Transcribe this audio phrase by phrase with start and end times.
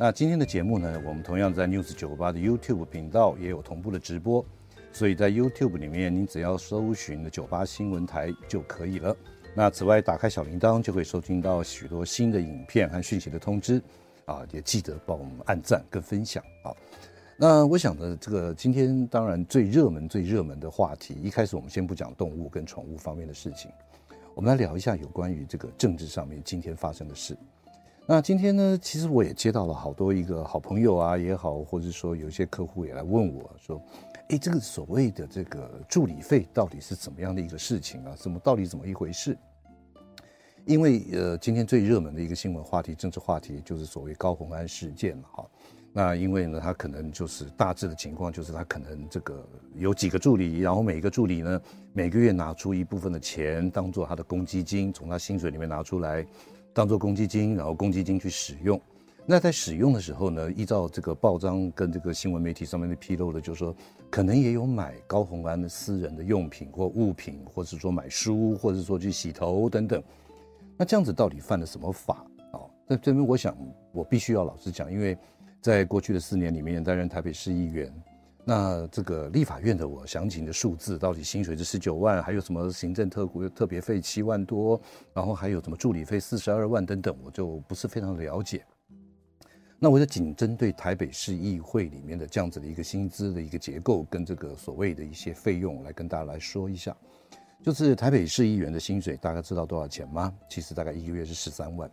[0.00, 4.46] 那今天的节目呢，我们同样在 News 九八的 YouTube 频道也有同步的直播，
[4.92, 9.16] 所以在 YouTube 里面，您只要搜寻的九八新闻台就可以了。
[9.56, 13.82] 那此外，打开小铃铛就会收听到许多新的影片和讯息的通知
[14.24, 16.70] 啊，也记得帮我们按赞跟分享啊。
[17.36, 23.68] 那我想呢，这个今天当然最热门、最热门的话题，一开始我们先不讲动物跟宠物方面的事情，
[24.36, 27.36] 我们来聊一下有关于这个政治上面今天发生的事。
[28.10, 33.78] 那今天呢，其实我也接到了好多一个好朋友啊也好，或者说有一些客户也来问我说，
[34.30, 38.14] 哎，这个所谓的这个助理费到底是怎么样的一个事情啊？
[38.16, 39.36] 怎么到底怎么一回事？
[40.64, 45.46] 因为呃，今天最热门的一个新闻话题、政治话题就是所谓高红安事件了哈。
[45.92, 51.60] 那因为呢，他可能就是大致的情况就是他可能这个有几个助理，然后每一个助理呢
[51.92, 56.24] 每个月拿出一部分的钱当做他的公积金，从他薪水里面拿出来。
[56.78, 58.80] 当做公积金，然后公积金去使用。
[59.26, 63.74] 那在使用的时候呢，依照这个报章跟这个新闻媒体上面的披露的，就是说
[64.08, 70.00] 可能也有买高虹安的私人的用品或物品，或是说买书，或者说去洗头等等。
[70.76, 72.62] 那这样子到底犯了什么法啊？
[72.88, 73.58] 在这边，我想
[73.90, 75.18] 我必须要老实讲，因为
[75.60, 77.92] 在过去的四年里面担任台北市议员。
[78.48, 84.80] 那这个立法院的我详情的数字到底薪水是十九万，还有什么行政特股特别费七万多，
[85.12, 88.64] 然后还有什么助理费四十二万等等，我就不是非常了解。
[89.78, 96.96] 那我就仅针对台北市议会里面的这样子的一个薪资的一个结构跟这个所谓的一些费用来跟大家来说一下，
[97.62, 100.32] 就是台北市议员的薪水大概知道多少钱吗？
[100.48, 101.90] 其实大概一个月是十三万，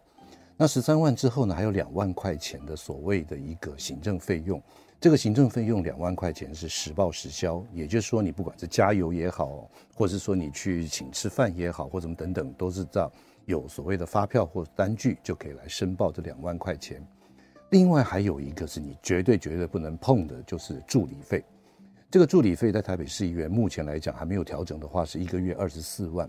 [0.56, 4.64] 那十三万之后呢，还有两万块钱的所谓的一个行政费用。
[5.00, 13.12] 这个行政费用两万块钱是实报实销，也就是说，你不管是加油也好，或者是说你去请吃饭也好，或者什么等等，都是照
[13.46, 17.06] 有所谓的发票或单据就可以来申报这两万块钱。
[17.70, 21.44] 另外还有一个是你绝对绝对不能碰的，就是助理费。
[22.10, 26.28] 这个助理费在台北市议员目前来讲还没有调整的话，是一个月二十四万。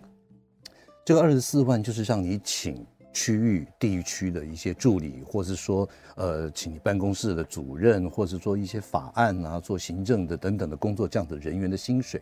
[1.04, 2.84] 这个二十四万就是让你请。
[3.16, 12.20] 区域地区的一些助理，或是说，呃，请你办公室的主任，或是说一些法案啊、做行政的等等的工作，这样的人员的薪水，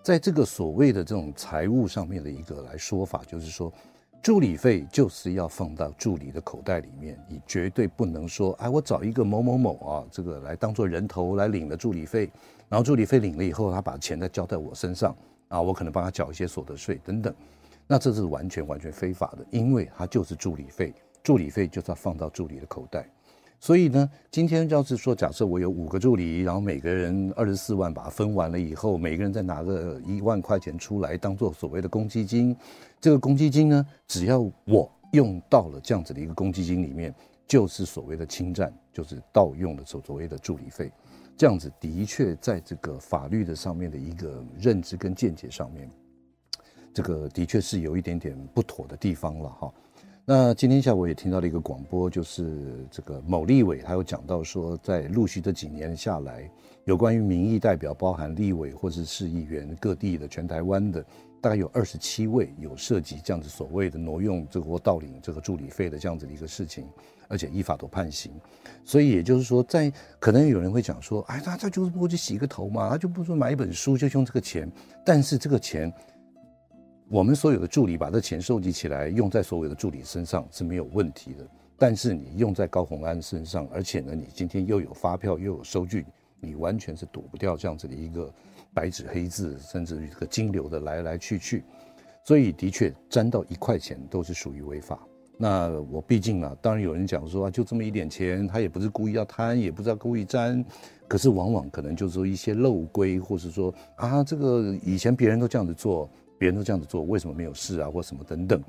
[0.00, 3.72] 在这个所谓的这种财务上面的一个来说法，就是说，
[4.22, 12.30] 助理费就是要放到助理的口袋里面，你绝对不能说，哎，我找一个某某某啊，这个来当做人头来领了助理费，
[12.68, 15.16] 然后助理费领了以后，他把钱再交在我身上
[15.48, 17.34] 啊，我可能帮他缴一些所得税等等。
[17.86, 23.06] 那这是完全完全非法的，因为它就是助理费，助理费就是要放到助理的口袋。
[23.60, 32.56] 所以呢，今天要是说，假设我有五个助理，然后每个人二十四万，把它分完了以后，每个人再拿个一万块钱出来当做所谓的公积金。
[33.00, 37.14] 这个公积金呢，只要我用到了这样子的一个公积金里面，
[37.46, 40.90] 就是所谓的侵占，就是盗用的所所谓的助理费。
[41.36, 45.88] 这样子的确在这个法律的上面的一个认知跟见解上面。
[46.92, 49.72] 这个的确是有一点点不妥的地方了哈。
[50.24, 56.48] 那今天下午也听到了一个广播，就是这个某立委他有讲到说，在陆续这几年下来，
[56.84, 61.04] 有关于民意代表，包含立委或者是市议员各地的全台湾的，
[61.40, 66.86] 大概有二十七位有涉及这样子所谓的挪用这个或盗领这个助理费的这样子的一个事情，
[67.26, 68.30] 而且依法都判刑。
[68.84, 74.70] 所以也就是说，在可能有人会讲说，哎，他他就是不过去洗个头嘛，他就不说买一本书就用这个钱，
[75.04, 75.92] 但是这个钱。
[77.12, 81.46] 我们所有的助理把这钱收集起来，用在所有的助理身上是没有问题的。
[81.76, 86.06] 但是你用在高虹安身上，而且呢，你今天又有发票又有收据，
[86.40, 88.32] 你完全是躲不掉这样子的一个
[88.72, 91.64] 白纸黑字，甚至于这个金流的来来去去。
[92.24, 94.98] 所以的确沾到一块钱都是属于违法。
[95.36, 100.64] 那我毕竟啊，当然有人讲说啊，就这么一点钱，他也不是故意要贪，也不知道故意沾，
[101.06, 106.08] 可是往往可能就是说一些漏规，或是说啊，这个以前别人都这样子做。
[106.38, 108.62] 别人都这样子做，为什么没有事啊，或什么等等？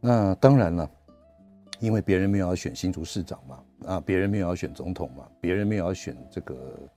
[0.00, 0.90] 那当然了，
[1.80, 6.90] 因为别人没有要选新竹市长嘛，啊，别人没有要选总统嘛，别人没有要选这个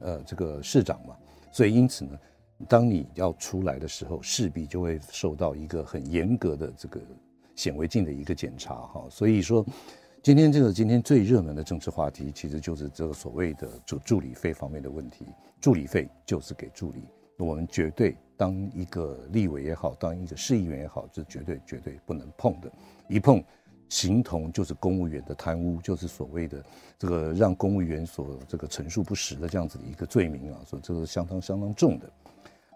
[0.00, 1.16] 呃这个市长嘛，
[1.52, 2.18] 所以因此呢，
[2.68, 7.00] 当你要出来的时候，势必就会受到一个很严格的这个
[7.54, 9.06] 显微镜的一个检查哈。
[9.10, 9.64] 所以说，
[10.22, 15.26] 今天这个今天最热门的政治话题，其实就是这个所谓的助助理费方面的问题。
[15.60, 17.02] 助理费就是给助理，
[17.38, 22.70] 我们绝对当一个立委也好，当一个市议员也好，这绝对绝对不能碰的。
[23.08, 23.42] 一碰，
[23.88, 26.64] 形同就是公务员的贪污，就是所谓的
[26.98, 32.10] 这个让公务员所这个陈述不实的这样子的一个罪名啊，所以这个相当相当重的。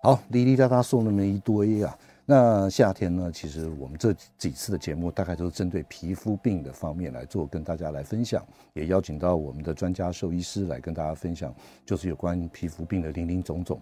[0.02, 1.98] 好，哩哩啦啦说那么一堆啊。
[2.24, 11.52] 那夏天呢，其实我们这几次的节目大概都是针对皮肤病的方面来做，跟大家来分享，也邀请到我们的专家兽医师来跟大家分享，
[11.84, 13.80] 就是有关皮肤病的零零总总。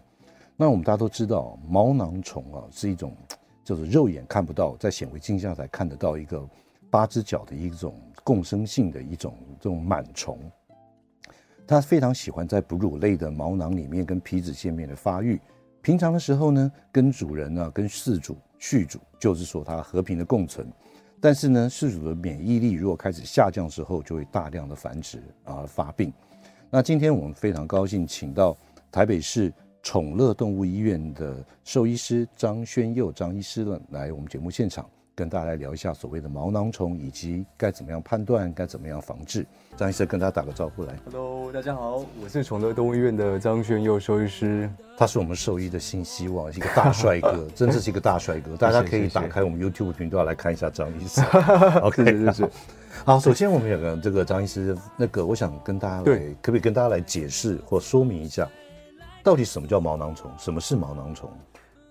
[0.60, 3.14] 那我们大家都知道，毛囊虫啊是一种，
[3.62, 6.44] 就是肉眼看不到，在显微镜下才看得到一个
[6.90, 7.94] 八只脚的一种
[8.25, 10.37] 共生性的一种这种螨虫，
[11.64, 15.40] 它非常喜欢在哺乳类的毛囊里面跟皮脂腺面的发育。
[15.81, 20.66] 平常的时候呢，跟主人呢、啊，跟饲主、续主，就是说它和平的共存。
[21.20, 26.12] 但是呢，饲主的免疫力如果开始下降之后，就会大量的繁殖啊发病。
[26.69, 28.56] 那今天我们非常高兴，请到
[28.90, 29.52] 台北市
[29.82, 34.88] 宠乐动物医院的兽医师张轩佑张医师呢，来我们节目现场。
[35.14, 39.44] 跟大家来聊一下所谓的毛囊虫，以及该怎么样判断，该怎么样防治。
[39.76, 40.94] 张医生跟大家打个招呼来。
[41.06, 44.70] Hello，大家好，我是宠乐动物医院的张轩佑兽医师。
[44.96, 48.56] 他是我们兽医的新希望，一个大帅哥， 真的是一个大帅哥。
[48.56, 51.20] 大家可以打开我们 YouTube 频道来看一下张医师。
[51.82, 52.50] OK，是是是。
[53.04, 58.48] 好，首先我们有个这个张医师，那个我想跟大家来，对可不可以跟大家来解释或说明一下，
[59.23, 60.31] 到底什么叫毛囊虫？
[60.38, 61.31] 什么是毛囊虫？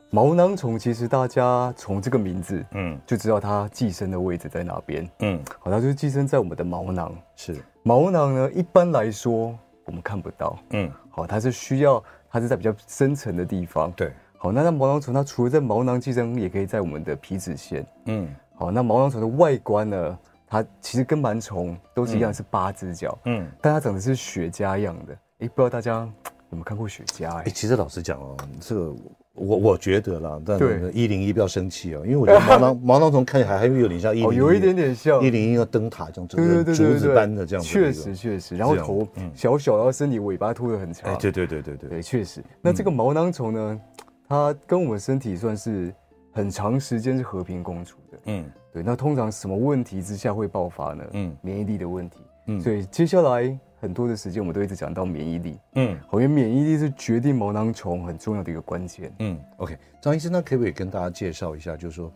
[0.09, 7.13] 毛囊虫其实大家从这个名字，嗯，就知道它寄生的位置在哪边，嗯，好，它就是寄生在我们的毛囊。
[7.35, 7.56] 是。
[7.83, 9.53] 毛囊呢，一般来说
[9.85, 26.09] 我们看不到，嗯，好，它是需要它是在比较深层的地方，对，好，那那毛囊虫它除了在毛囊寄生，也可以在我们的皮脂腺，嗯，好，那毛囊虫的外观呢，它其实跟螨虫都是一样，是八只脚，嗯，但它长得是雪茄样的，哎，不知道大家
[26.49, 27.29] 有没有看过雪茄？
[27.38, 28.95] 哎，其实老实讲哦，这个。
[29.39, 30.59] 我我觉得啦，但
[30.91, 37.69] 一零一不要生气哦，因为我觉得 毛囊毛囊虫看起来还会有点像一零一，有一点点像一零一的灯塔这样，对对对，竹子般的这样子。
[37.69, 41.13] 确实确实，然后头小小，然后身体尾巴拖得很长。
[41.13, 42.44] 哎，对对对对对，对，确实。
[42.63, 43.81] 那这个毛囊虫呢，
[44.27, 45.94] 它跟我们身体算是
[46.31, 48.17] 很长时间是和平共处的。
[48.25, 48.81] 嗯，对。
[48.81, 51.03] 那通常什么问题之下会爆发呢？
[51.13, 52.17] 嗯，免疫力的问题。
[52.47, 53.55] 嗯，所以接下来。
[53.79, 55.59] 很多的时间，我们都一直讲到免疫力。
[55.75, 59.13] 嗯，因为免疫力是决定毛囊虫很重要的一个关键。
[59.19, 62.12] 嗯，OK，张医生，那可不可以跟大家介绍一下，就是说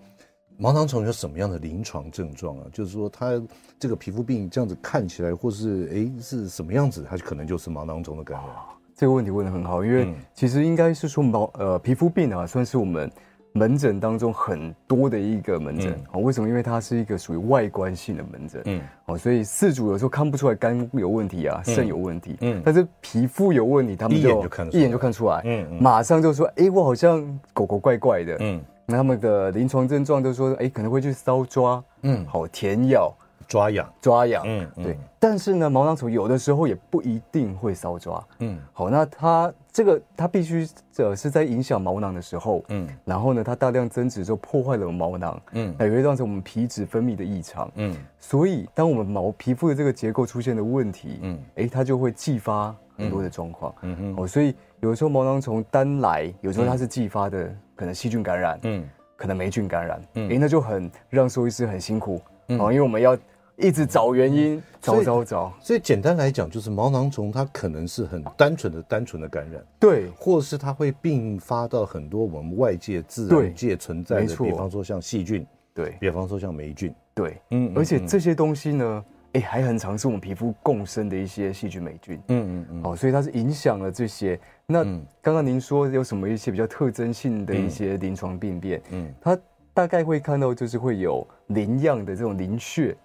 [0.57, 2.65] 毛囊虫有什么样的临床症状啊？
[2.71, 3.41] 就是说它
[3.79, 8.47] 这个皮肤病这样子看起来，或是哎是什么样子，它可能就是毛囊虫的感染。
[8.95, 13.11] 这个问题问得很好，因为其实应该是说毛呃皮肤病啊，算是我们。
[13.53, 16.47] 门诊当中很多的一个门诊，哦，为什么？
[16.47, 24.29] 因为它是一个属于外观性的门诊，嗯，哦，所以四主有时候看不出来肝有问题啊，肾有问题，嗯，但是皮肤有问题，他们就
[24.71, 33.13] 一眼就看出来，嗯，马上就说，哎，我好像狗狗怪怪的，嗯，那他们的临床症状就说，哎，可能会去搔抓，嗯，好舔咬。
[33.51, 34.97] 抓痒，抓痒，嗯，对。
[35.19, 38.57] 但是呢，毛囊虫有的时候也不一定会搔抓，嗯。
[38.71, 40.65] 好，那它这个它必须
[40.95, 42.87] 呃是在影响毛囊的时候，嗯。
[43.03, 47.93] 然后呢，它大量增殖之后破坏了毛囊，嗯，那也会造成我们皮脂分泌的异常，嗯。
[48.17, 53.97] 所以，当我们毛皮肤的这个结构出现的问题，嗯，哎，它就会继发很多的状况，嗯。
[53.99, 54.15] 嗯。
[54.17, 63.15] 哦，所以有的时候毛囊虫单来，有时候它是继发的，可能细菌感染，嗯，可能霉菌感染，嗯，哎，那就很让兽医师很辛苦，嗯，因为我们要。
[63.61, 65.53] 一直找原因，找找找。
[65.61, 84.39] 所以简单来讲，就是毛囊虫它可能是很单纯的、单纯的感染，对，或者是它会并发到很多我们外界自然界存在的，比方说像细菌，对，比方说像霉菌，对，嗯，而且这些东西呢，哎，还很常是我们皮肤共生的一些细菌、霉菌，嗯嗯嗯，哦，所以它是影响了这些。
[84.65, 84.83] 那
[85.21, 88.81] 刚刚您说有什么一些比较特征性的一些临床病变？
[88.91, 89.37] 嗯，它
[89.73, 92.97] 大概会看到就是会有鳞样的这种鳞屑。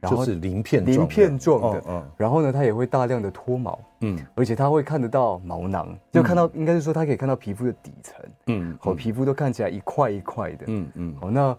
[0.00, 11.56] 然后就是鳞片鳞片状的，嗯，然后呢，它也会大量的脱毛，嗯，而且它会看得到毛囊，就看到，应该是说它可以看到皮肤的底层，嗯，好，皮肤都看起来一块一块的，嗯嗯，好，那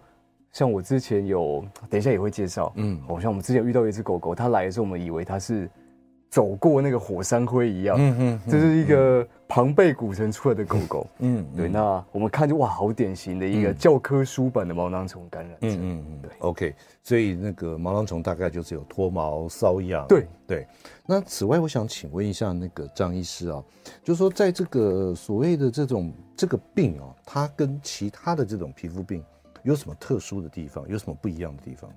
[0.52, 5.68] 像我之前有，等一下也会介绍，嗯，好像我们之前遇到一只狗狗，它来的时候，我们以为它是。
[6.30, 11.68] 走过那个火山灰一样，嗯嗯，这是一个庞贝古城出来的狗狗，嗯，对。
[11.68, 16.30] 那我们看就哇，好典型的一个教科书版的毛囊虫感染症，嗯嗯嗯，对。
[16.40, 20.66] OK，所以那个毛囊虫大概就是有脱毛、瘙痒，对对。
[21.06, 23.64] 那此外，我想请问一下那个张医师啊，
[24.04, 29.24] 就是说在这个所谓的这种这个病啊，它跟其他的这种皮肤病
[29.62, 30.86] 有什么特殊的地方？
[30.88, 31.90] 有什么不一样的地方？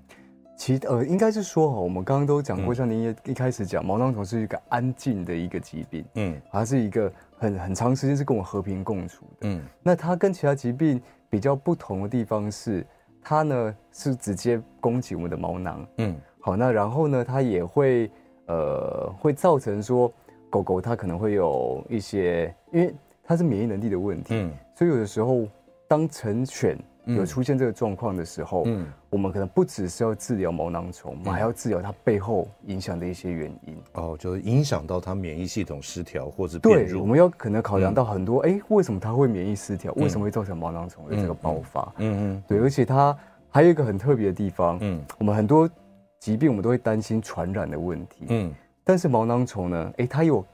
[0.61, 11.01] 其呃，应该是说哈，我们刚刚都讲过，像您也一开始讲，毛囊虫是一个安静的一个疾病，嗯，它是一个很很长时间是跟我和平共处的，嗯，那它跟其他疾病
[11.31, 12.85] 比较不同的地方是，
[13.23, 18.11] 它呢是直接攻击我们的毛囊，嗯，好，那然后呢，它也会
[18.45, 20.13] 呃会造成说
[20.47, 25.47] 狗狗它可能会有一些，因为它是免疫能力的问题，嗯，所以有的时候
[25.87, 26.77] 当成犬。
[27.05, 33.75] 有出现这个状况的时候，嗯，我们可能不只是要治疗毛囊虫，我们还要治疗它背后影响的一些原因。
[33.93, 36.87] 哦，就是影响到它免疫系统失调或者变弱。
[36.87, 39.91] 对，我们要可能考量到很多，哎，为什么它会免疫失调？
[39.93, 41.91] 为什么会造成毛囊虫的这个爆发？
[41.97, 43.17] 嗯嗯，对，而且它
[43.49, 45.67] 还有一个很特别的地方，嗯，我们很多
[46.19, 48.53] 疾病我们都会担心传染的问题，嗯，
[48.83, 50.45] 但是毛囊虫呢，哎，它有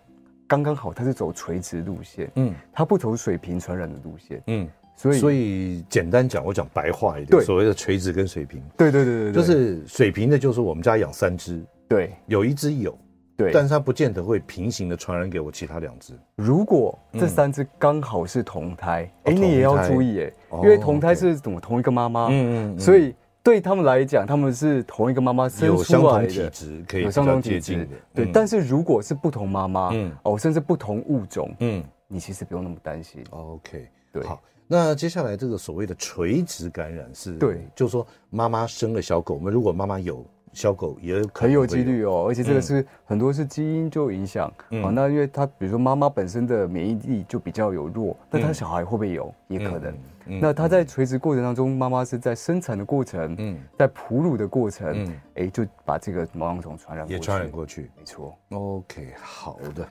[0.47, 4.67] 刚刚好，它是走垂直路线，嗯，它不走水平传染的路线，嗯。
[4.97, 12.97] 所以，所以简单讲，我讲白话一点，所谓的垂直跟水平，对对对对，就是水平的，就是我们家养三只，对，有一只有，
[13.37, 16.13] 对，但是它不见得会平行的传染给我其他两只。
[16.35, 23.13] 如果这三只刚好是同胎，哎，你也要注意哎，因为同胎是怎么同一个妈妈，嗯嗯，所以
[23.43, 28.31] 对他们来讲，他们是同一个妈妈生出来的，有相同体质，可以有相同体质的，对。
[28.33, 33.23] 但是如果是不同妈妈，嗯，哦，甚至不同物种，嗯，你其实不用那么担心。
[33.29, 34.41] OK，对，好。
[34.67, 44.47] 那接下来这个所谓的垂直感染是，对，就是说妈妈生了小狗，我们如果妈妈有小狗，也有很有几率哦，而且这个是很多是基因就影响。
[44.83, 44.89] 啊。
[44.91, 49.33] 那因为它比如说妈妈本身的免疫力就比较有弱，那他小孩会不会有？
[49.47, 49.93] 也可能。
[50.41, 58.37] 那他在垂直过程当中，妈妈是在生产的过程，嗯，在哺乳的过程，哎，就把这个毛囊虫传染，也传染过去，没错。
[58.49, 59.87] OK，好的。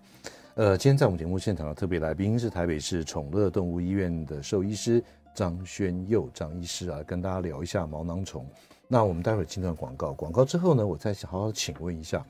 [0.57, 8.49] 呃，今天在我们节目现场的特别来宾是台北市宠乐动物医院的兽医师张轩佑张医师啊，跟大家聊一下毛囊虫。
[8.89, 12.25] 那我们待会儿进段广告，广告之后呢，我再好好请问一下，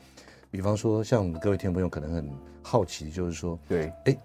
[0.50, 2.28] 比方说像各位听众朋友可能很
[2.62, 4.16] 好奇，就是说，对，哎，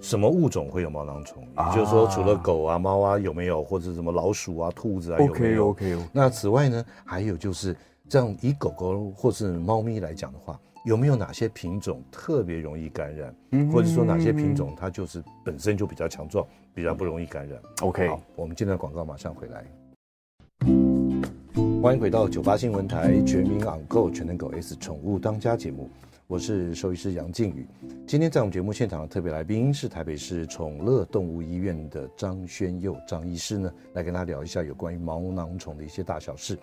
[0.00, 1.42] 什么物种会有毛囊虫？
[1.42, 6.08] 也就是说，除了狗啊、猫啊有没有，或者什么老鼠啊、兔子啊有没有？OK OK。
[6.12, 7.76] 那此外呢，还有就是
[8.08, 10.56] 这样以狗狗或是猫咪来讲的话。
[10.84, 13.34] 有没有哪些品种特别容易感染，
[13.70, 19.64] 或者说哪些品种它就是本身就比较强壮，比较不容易感染？OK，好，我们进段广告马上回来。
[21.82, 25.90] 欢迎回到九八新闻台全民养狗全能狗 S 宠物当家节目，
[26.26, 27.66] 我是兽医师杨靖宇。
[28.06, 36.58] 今天在我们节目现场的特别来宾是台北市宠乐动物医院的张轩佑张医师呢，来跟他聊一下有关于毛囊虫的一些大小事。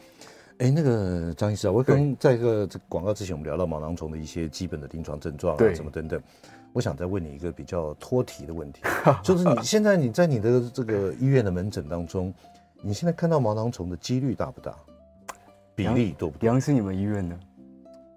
[0.59, 6.21] 哎，那个张医师啊，我刚在一个这广告之前，我们聊到毛囊虫的一些基本的临床症状啊，什么等等。
[6.71, 8.81] 我想再问你一个比较脱题的问题，
[9.21, 12.33] 就是你现在你在你的这个医院的门诊当中，
[12.81, 14.73] 你现在看到毛囊虫的几率大不大？
[15.75, 16.47] 比例多不多？
[16.47, 17.37] 杨是你们医院呢？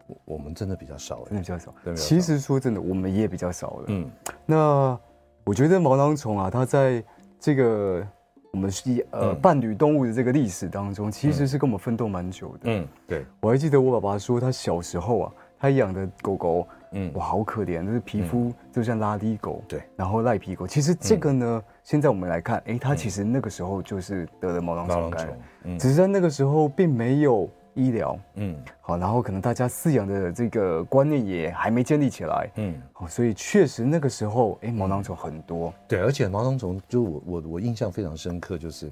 [0.06, 1.74] 我我们真的比较少，真的比较少。
[1.96, 3.84] 其实说真的，我们也比较少了。
[3.88, 4.08] 嗯，
[4.46, 4.98] 那
[5.44, 7.02] 我觉得毛囊虫啊，它在
[7.40, 8.06] 这个。
[8.50, 12.60] 我们是呃伴侣动物的这个历史当中，其实是跟我们奋斗蛮久的。
[12.64, 20.66] 嗯，对，我还记得我爸爸说，他小时候啊，他养的狗狗，嗯，哇，好可怜，就是皮肤就像拉低狗，对，然后赖皮狗。
[20.66, 27.48] 其实这个呢，现在我们来看，哎，他其实那个时候就是得了毛囊虫感染，嗯，只是在那个时候并没有。
[27.74, 38.90] 医疗，嗯，好，然后可能大家饲养的这个观念也还没建立起来，嗯，好，所以确实那个时候，哎，毛囊虫很多，对，而且毛囊虫就我我我印象非常深刻，就是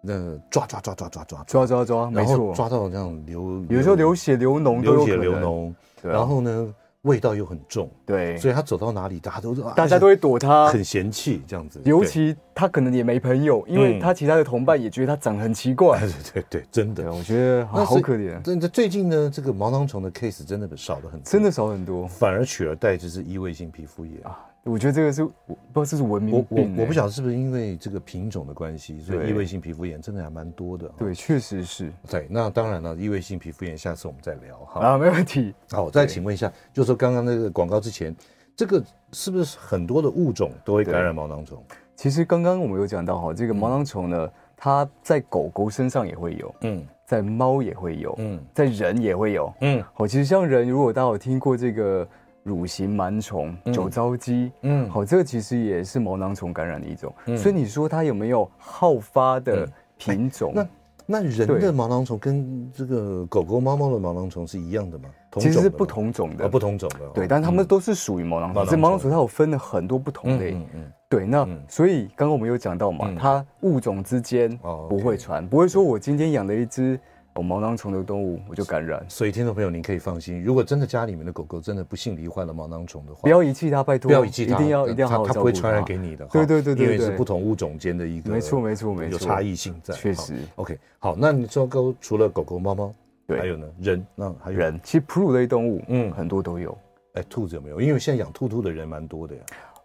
[0.00, 1.44] 那抓抓抓抓抓抓。
[1.44, 6.74] 抓抓抓，没错，抓到这样流，有时候流血流脓，流血流脓，然后呢。
[7.04, 11.80] 味道又很重，对，所以他走到哪里，大家都大家都会躲他，很嫌弃这样子。
[11.84, 16.00] 尤其他可能也没朋友，因为他其他的同伴也觉得他长得很奇怪。
[16.32, 18.40] 对对对，真的，我觉得好可怜。
[18.42, 24.38] 真的，最近呢，这个毛囊虫的 case 真的少了很多，真的少很多，反而取而代之是异位性皮肤炎啊。
[24.64, 26.46] 我觉得这个是，我不知道这是文明病。
[26.48, 30.90] 我我我不晓得是不是因为这个品种的关系，所以异位性皮肤炎真的还蛮多的。
[30.96, 31.92] 对，确实是。
[32.08, 34.80] 对，那当然了，异位性皮肤炎下次我们再聊哈。
[34.80, 35.54] 啊，没问题。
[35.70, 38.16] 好，我再请问一下，就是说刚刚那个广告之前，
[38.56, 41.62] 这个是不是很多的物种都会感染毛囊虫？
[41.94, 49.84] 其实刚刚我们有讲到哈，这个毛囊虫呢，它在狗狗身上也会有，嗯，在猫也会有，嗯，在人也会有，嗯。
[49.92, 52.08] 好，其实像人，如果大家有听过这个。
[52.44, 57.12] 乳形螨虫、酒糟鸡，嗯，好，这个其实也是毛囊虫感染的一种。
[57.36, 60.52] 所以你说它有没有好发的品种？
[60.54, 60.66] 那
[61.06, 65.08] 那人的毛囊虫跟这个狗狗、猫猫的毛囊虫是一样的吗？
[65.40, 67.08] 其实是不同种的，不同种的。
[67.12, 68.66] 对，但它们都是属于毛囊虫。
[68.66, 70.52] 这毛囊虫它有分了很多不同类。
[70.52, 70.92] 嗯嗯。
[71.08, 74.58] 对，那所以刚刚我们有讲到嘛，它物种之间
[74.88, 76.98] 不会传，不会说我今天养了一只有
[77.42, 79.04] 毛囊虫的动物，我就感染。
[79.08, 86.24] 所以听众朋友，您可以放心，如果真的家里面的狗狗真的不幸罹患了毛囊虫的话，不要遗弃它，拜托，不要遗弃它，一定要一定要好好它，它不会传染给你的。
[86.26, 89.94] 对对对对，因为是不同物种间的一个，没错没错没错，有差异性在。
[89.94, 90.34] 确实。
[90.56, 92.94] OK，好，那你说狗除了狗狗、猫猫，
[93.26, 93.66] 对，还有呢？
[93.80, 96.76] 人，那还有人，其实哺乳类动物，嗯，很多都有。
[97.14, 97.80] 哎，兔子有没有？
[97.80, 99.40] 因为现在养兔兔的人蛮多的呀。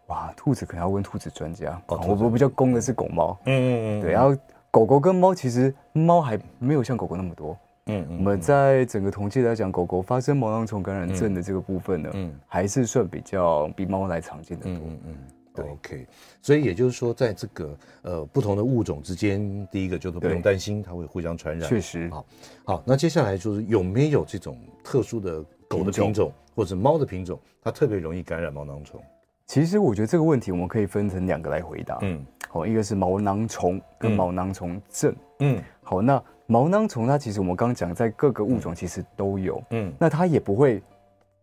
[0.07, 1.79] 哇，兔子可能要问兔子专家。
[1.87, 3.37] 哦，我我比较攻的是狗猫。
[3.45, 4.01] 嗯嗯嗯。
[4.01, 4.35] 对，然后
[4.71, 7.57] 狗狗跟猫，其实猫还没有像狗狗那么多。
[7.87, 14.73] 嗯，我们在整个统计来讲，狗狗发生毛囊虫感染症的这个部分呢，嗯，还是算比较比猫来常见的多。
[14.73, 15.15] 嗯嗯，
[15.55, 16.07] 对，OK。
[16.39, 21.67] 所以也就是说，在这个呃不同的物种之间，第一个就是不用担心它会互相传染。
[21.67, 22.07] 确实。
[22.11, 22.25] 好，
[22.63, 29.01] 好，那接下来就是有没有这种特殊的狗的品种或者猫的品种，它特别容易感染毛囊虫？
[29.47, 31.97] 其实我觉得这个问题我们可以分成两个来回答。
[32.03, 35.15] 嗯，好，一个是毛囊虫跟毛囊虫症。
[35.39, 36.21] 嗯，好，那。
[36.51, 40.81] 毛囊虫它其实我们刚刚讲，在各个物种其实都有，嗯，那它也不会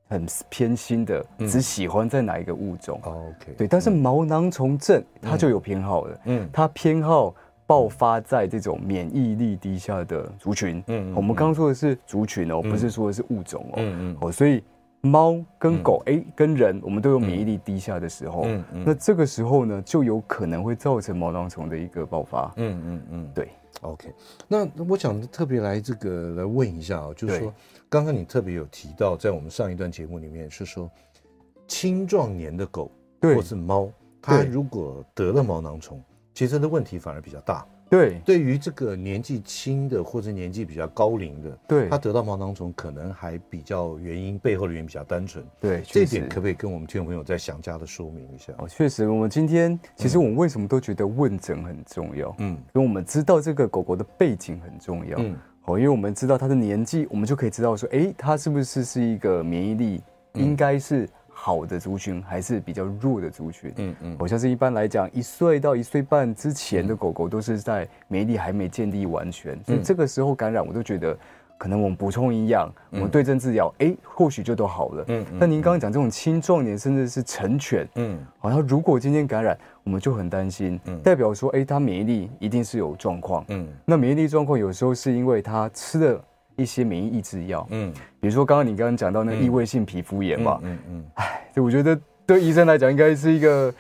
[0.09, 3.69] 很偏心的，只喜欢在哪一个物种，OK，对。
[3.69, 7.33] 但是毛囊虫症它就有偏好的，嗯，它偏好
[7.69, 14.61] 爆发在这种免疫力低下的族群，嗯，我们刚刚说的是族群哦，不是说的是物种哦，嗯嗯，哦，所以
[15.01, 23.49] 猫跟狗，哎，跟人，我们都有免疫力低下的时候，嗯嗯，那这个时候呢，就有可能会造成毛囊虫的一个爆发，嗯嗯嗯，对。
[23.83, 24.11] OK，
[24.49, 27.53] 那我想特别来这个来问一下啊，就是说，
[27.91, 30.91] 刚刚你特别有提到，在我们上一段节目里面是说，
[31.69, 33.91] 青壮年的狗或是猫，
[34.23, 37.67] 它如果得了毛囊虫，其实的问题反而比较大。
[37.89, 45.45] 对，对于这个年纪轻的或者年纪比较高龄的，对，他得到毛囊虫可能还比较原因背后的原因比较单纯。
[45.61, 48.53] 对，这点可不可以跟我们听众朋友再详加的说明一下？
[48.59, 52.35] 哦，确实，我们今天其实我们为什么都觉得问诊很重要？
[52.39, 55.17] 嗯，因为我们知道这个狗狗的背景很重要。
[55.21, 60.03] 嗯，好，因为我们知道它的年纪，我们就可以知道说，哎，它是不是是一个免疫力
[60.35, 61.09] 应该是。
[61.39, 71.15] 好的族群还是比较弱的族群，嗯嗯，好像是一般来讲，一岁到一岁半之前的狗狗都是在免疫力还没建立完全，嗯、所以这个时候感染，我都觉得
[71.59, 75.25] 可能我们补充营养，嗯、我们对症治疗，哎，或许就都好了，嗯。
[75.39, 86.19] 那您刚刚讲这种青壮年甚至是成犬，嗯，好像如果今天感染，我们就很担心，嗯，代表说，哎，它免疫力一定是有状况，嗯，那免疫力状况有时候是因为它吃的。
[86.57, 93.73] 一些免疫抑制药，嗯，比如说刚刚你刚刚讲到那个异位性皮肤炎嘛，嗯嗯，哎，就我觉得对医生来讲应该是一个，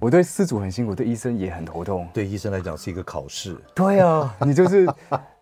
[0.00, 4.86] 我对饲主很辛苦，对医生也很头痛，对医生来讲是一个考试，对啊， 你就是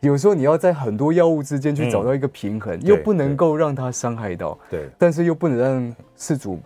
[0.01, 6.61] 有时候你要在很多药物之间去找到一个平衡，又不能够让它伤害到，对，但是又不能让饲主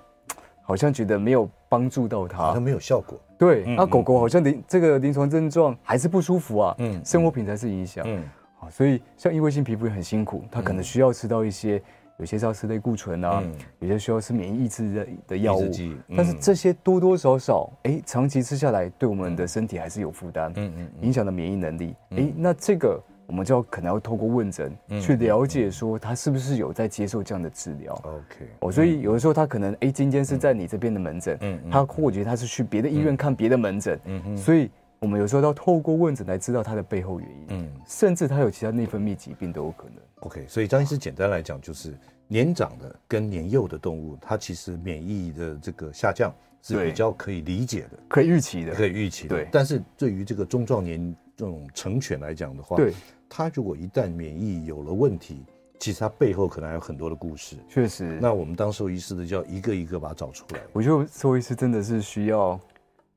[0.62, 8.22] 好像觉得没有帮助到他，它没有效果，对，那狗狗好像临这个临床症状还是不舒服啊，嗯，生活品质是影响，嗯。
[8.70, 11.80] 所以，像异位性皮肤也很辛苦，它可能需要吃到一些，
[12.18, 13.42] 有些是要吃类固醇啊，
[13.78, 15.70] 有些需要吃免疫抑制的的药物。
[16.16, 21.94] 但是这些多多少少，哎，长期吃下来，对我们的身体还是有负担，嗯嗯，影响了免疫能力。
[22.10, 27.92] 哎，那这个我们就要可能要透过问诊去了解，说他是不是有在接受这样的治疗。
[28.04, 34.70] OK，哦，所以有的时候他可能，哎，今天是在你这边的门诊，嗯，他或许他是去别的医院看别的门诊，嗯嗯，所以。
[35.06, 40.02] 我们有时候都要透过问诊来知道它的背后原因，嗯，甚至它有其他内分泌疾病都有可能。
[40.16, 49.36] OK，所以张医师简单来讲，就是年长的跟年幼的动物，它其实免疫的这个下降是比较可以理解的，可以预期的，可以预期的。
[49.36, 52.92] 对，但是对于这个中壮年这种成犬来讲的话，对，
[53.28, 55.44] 它如果一旦免疫有了问题，
[55.78, 57.54] 其实它背后可能还有很多的故事。
[57.68, 60.60] 确实，那我们当兽医师的就要一个一个把它找出来。
[60.72, 62.58] 我觉得兽医师真的是需要。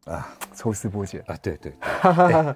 [0.06, 1.22] 啊，抽丝剥茧。
[1.28, 1.72] 啊，对对，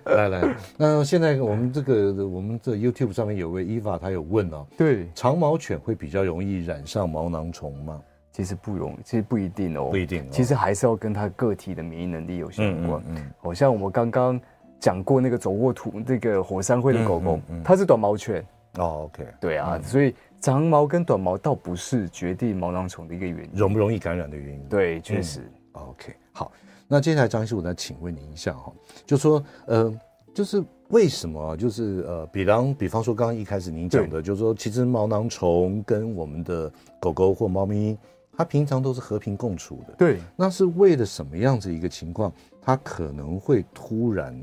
[0.06, 8.02] 对，来来，那现在我们这个我们这 YouTube 上面有位 Eva，他有问哦，对，长毛犬会比较容易染上毛囊虫吗？
[8.32, 13.04] 其实不容易，其实不一定哦，不一定，其实还是要跟它个体的免疫能力有相关。
[13.10, 14.42] 嗯，好像我们刚刚
[14.80, 18.44] 讲过那个走过土这个火山灰的狗狗，它是短毛犬。
[18.80, 24.68] 哦，OK，对啊，所以长毛跟短毛倒不是决定毛囊虫的一个原因，容不容易感染的原因。
[24.68, 25.42] 对，确实
[25.74, 26.52] ，OK，好。
[26.88, 28.72] 那接下来张医师，我再请问您一下哈，
[29.06, 29.92] 就说呃，
[30.34, 37.98] 就是为什么就是呃，比方比方说刚刚一开始您讲的，就是说其实毛囊虫跟我们的狗狗或猫咪，
[38.38, 39.94] 它平常都是和平共处的。
[39.98, 44.40] 对，那是为了什么样子一个情况，它可能会突然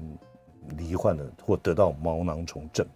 [0.77, 2.87] 罹患了或得到毛囊虫症？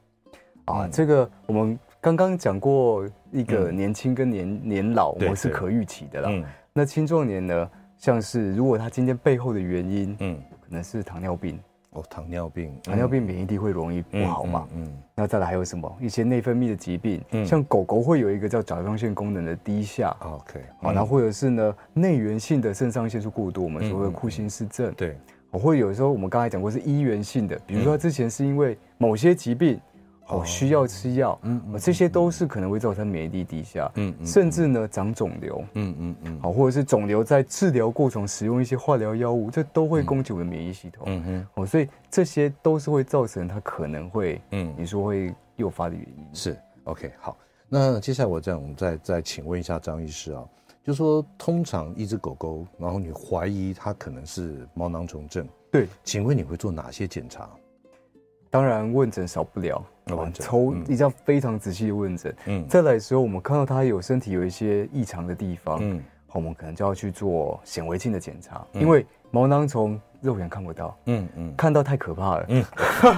[0.65, 6.29] 啊，这个我们刚刚讲过一个年轻跟年、嗯、年老，我们是可预期的啦。
[6.33, 7.71] 嗯、那青壮年呢？
[8.05, 11.59] 像是如果他今天背后的原因，嗯，可能是糖尿病，
[11.93, 14.69] 哦，糖尿病，糖尿病免疫力会容易不好嘛？
[14.75, 15.91] 嗯，那再来还有什么？
[15.99, 20.15] 一些内分泌的疾病，嗯像狗狗会有一个叫甲状腺功能的低下。
[20.21, 24.93] OK，好，然后或者是呢，内源性的肾上腺素过多，我们所谓的库欣氏症。
[24.95, 25.17] 对，
[25.51, 29.81] 我会有时候我们刚才讲过是医源性的，比如说之前是因为某些疾病。
[30.29, 41.23] 哦，需要吃药，嗯，这些都是可能会造成免疫力低下，嗯，甚至呢长肿瘤，嗯嗯嗯，好，或者是肿瘤在治疗过程使用一些化疗药物，这都会攻击我的免疫系统，嗯。
[41.25, 46.27] 哼，哦，所以这些都是会造成它可能会，嗯，你说会诱发的原因。
[46.33, 47.37] 是，OK，好，
[47.69, 50.43] 那接下来我这样，我们再再请问一下张医师啊，
[50.83, 57.51] 就是说通常一只狗狗，然后你怀疑它可能是毛囊虫症，对，请问你会做哪些检查？
[58.49, 59.85] 当然问诊少不了。
[60.35, 72.65] 抽一张非常仔细的问诊，嗯，再来的时候，我们看到他有身体有一些异常的地方，嗯，我们可能就要去做显微镜的检查，因为毛囊虫肉眼看不到，嗯嗯，看到太可怕了，嗯，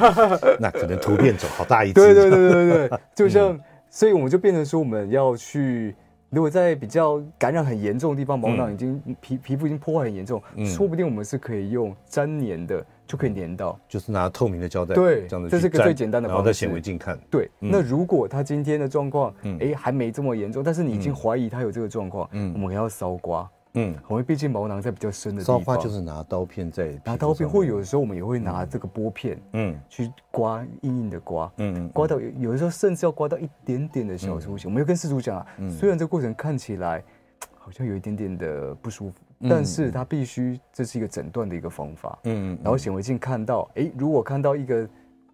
[0.60, 3.58] 那可能图片走好大一只，对对对对对， 就像，
[3.90, 5.94] 所以我们就变成说我们要去，
[6.30, 12.84] 如果在比较感染很严重的地方，毛囊已经皮皮肤已经破坏很严重，说不定我们是可以用粘黏的。
[13.06, 16.38] 就可以粘到，就是拿透明的胶带，对，这样子，这是个最简单的方式。
[16.38, 17.48] 然后在显微镜看，对。
[17.60, 25.78] 那如果他今天的状况，哎，还没这么严重，但是你已经怀疑他有这个状况，嗯，我们要烧刮，嗯，因为毕竟毛囊在比较深的地方。
[25.80, 34.66] 就是拿刀片在拿刀片，或有的时候我们也会拿这个玻片，嗯，去刮硬硬的刮，嗯，刮到有有的时候甚至要刮到一点点的小出血。
[34.66, 35.46] 我们又跟饲主讲啊，
[35.78, 37.02] 虽然这个过程看起来
[37.56, 39.14] 好像有一点点的不舒服。
[39.38, 42.18] 但是它必须，这是一个诊断的一个方法。
[42.24, 44.88] 嗯，然后显微镜看到，哎，如果看到一个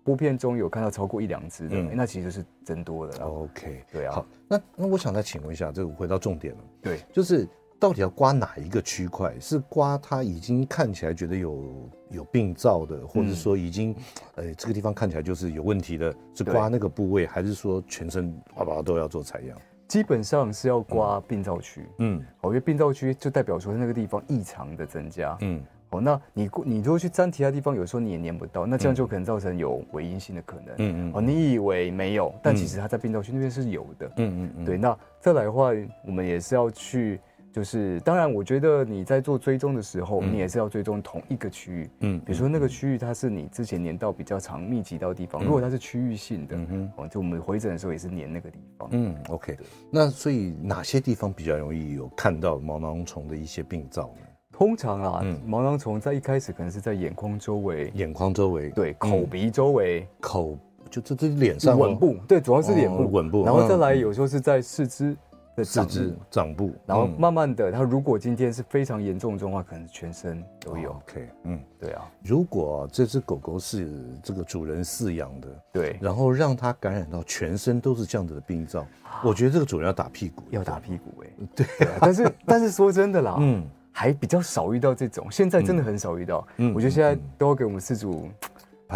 [0.05, 3.27] 玻片中有看到超过一两只的，那其实就是增多的了。
[3.27, 4.17] OK，对啊。
[4.17, 6.61] 好，那那我想再请问一下，这个回到重点了。
[6.81, 7.47] 对，就是
[7.83, 9.35] 到底要刮哪一个区块？
[9.41, 13.93] 是刮他已经看起来觉得有有病灶的，或者说已经，
[14.37, 19.59] 呃，这个地方看起来就是有问题的，是刮那个部位，还是说全身爸爸都要做采样？
[19.89, 35.73] 基本上是要刮病灶区，嗯，好，因为病灶区就代表说那个地方异常的增加，嗯，好，那你你如果去粘其他地方，有时候你也粘不到，那这样就可能造成有伪阴性的可能，嗯嗯，哦，你以为没有，但其实它在病灶区那边是有的，嗯嗯嗯，对，那再来的话，
[36.07, 37.19] 我们也是要去。
[37.53, 41.91] 就是，当然，我觉得你在做追踪的时候，你也是要追踪同一个区域。
[42.01, 48.89] 嗯，比如说那个区域它是你之前粘到比较长、密集到的地方，如果它是区域性的，嗯哼，就我们回诊的时候也是粘那个地方。
[48.93, 49.63] 嗯，OK 的。
[49.91, 54.27] 那所以哪些地方比较容易有看到毛囊虫的一些病灶呢？
[54.51, 60.57] 通常啊，毛囊虫在一开始可能是在眼眶周围，眼眶周围，对，口鼻周围，口
[60.89, 65.15] 就这这脸上吻部，对，主要是脸部，吻部，然后再来有时候是在四肢。
[65.55, 70.91] 的四肢、掌部，然后慢慢的，他如果今天是非常严重的状况，可能全身都有。
[70.93, 72.03] OK，嗯，对啊。
[72.23, 73.89] 如果这只狗狗是
[74.23, 78.87] 这个主人饲养的，对，然后让它感染到全身都是这样子的病灶，
[79.23, 81.47] 我觉得这个主人要打屁股，要打屁股哎。
[81.55, 81.67] 对，
[82.01, 86.47] 但是 但是说真的啦，嗯，还比较少遇到这种，现在真的很少遇到。
[86.57, 88.29] 嗯，我觉得现在都要给我们饲主。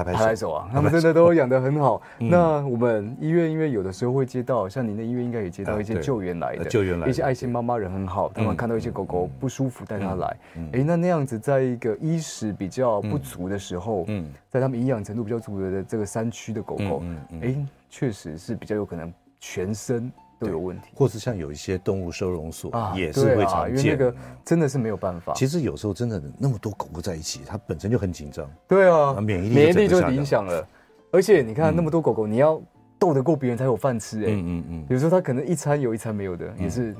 [0.02, 0.68] 拍拍手啊！
[0.72, 2.00] 他们真的都养得很好。
[2.18, 10.36] 那我们医院因为有的时候会接到，像您的医院应该也接到一些救援来的，救援来的一些爱心妈妈人很好，他们看到一些狗狗不舒服带它来。
[10.72, 17.02] 哎，那那样子在一个衣食比较不足的时候，嗯，在他们营养程度比较足的这个山区的狗狗，
[17.42, 17.56] 哎，
[17.90, 20.10] 确实是比较有可能全身。
[20.38, 25.32] 都有问题，或是像有一些动物收容所也是会常见，因为那个真的是没有办法。
[25.34, 28.48] 其实有时候真的那么多狗狗在一起，它本身就很紧张。
[28.68, 30.66] 对啊，免疫力免疫力就影响了。
[31.10, 32.60] 而且你看那么多狗狗，你要
[32.98, 34.26] 斗得过别人才有饭吃哎。
[34.28, 34.86] 嗯嗯嗯。
[34.90, 36.94] 有时候它可能一餐有一餐没有的，也是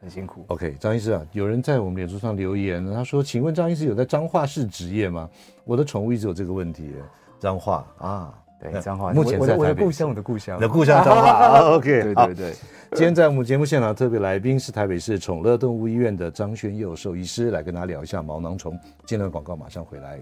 [0.00, 0.44] 很辛苦。
[0.48, 5.28] OK，张医师啊，有人在我们脸书上留言，他说：“请问张医师有在彰化市执业吗？
[5.64, 6.94] 我的宠物一直有这个问题。”
[7.38, 8.34] 彰化啊。
[8.60, 9.12] 对，彰化。
[9.12, 10.56] 目前在我的故乡，我的故乡。
[10.56, 11.60] 你的故乡彰化。
[11.76, 12.52] OK，对对对。
[12.92, 18.72] 今天在我们节目现场特别来宾是台北市宠乐动物医院的张轩佑兽医师，来跟大家聊一下毛囊虫。
[19.06, 20.18] 今天的广告马上回来。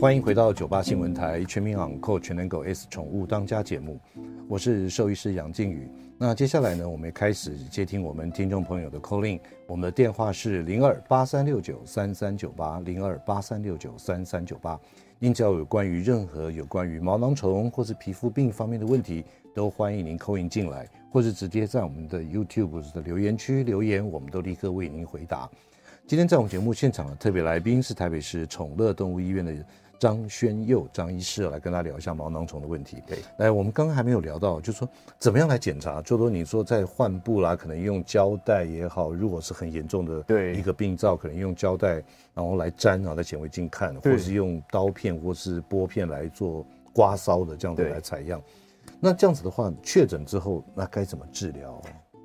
[0.00, 4.00] 欢迎回到九八新闻台全民昂扣全能狗 S 宠物当家节目，
[4.48, 5.90] 我是兽医师杨靖宇。
[6.16, 14.78] 那接下来呢，我们也开始接听我们听众朋友的 call in，我们的电话是零二八三六九三三九八零二八三六九三三九八。
[15.20, 25.50] 您只要有关于任何有关于毛囊虫或是皮肤病方面的问题，都欢迎您扣音进来，或是直接在我们的 YouTube 的留言区留言，我们都立刻为您回答。
[26.06, 29.52] 今天在我们节目现场的特别来宾是台北市宠乐动物医院的
[29.98, 33.02] 张轩佑张医师来跟他聊一下毛囊虫的问题。
[33.06, 36.00] 对，来，我们刚刚还没有聊到，就是说怎么样来检查？
[36.02, 41.94] 就说你说在患部啦，可能用胶带也好，如果是很严重的对一个病灶，可能用胶带
[42.34, 48.40] 然后来粘，然后在显微镜看，或是用刀片或是玻片来做刮搔的这样子来采样。
[49.00, 51.80] 那这样子的话，确诊之后那该怎么治疗？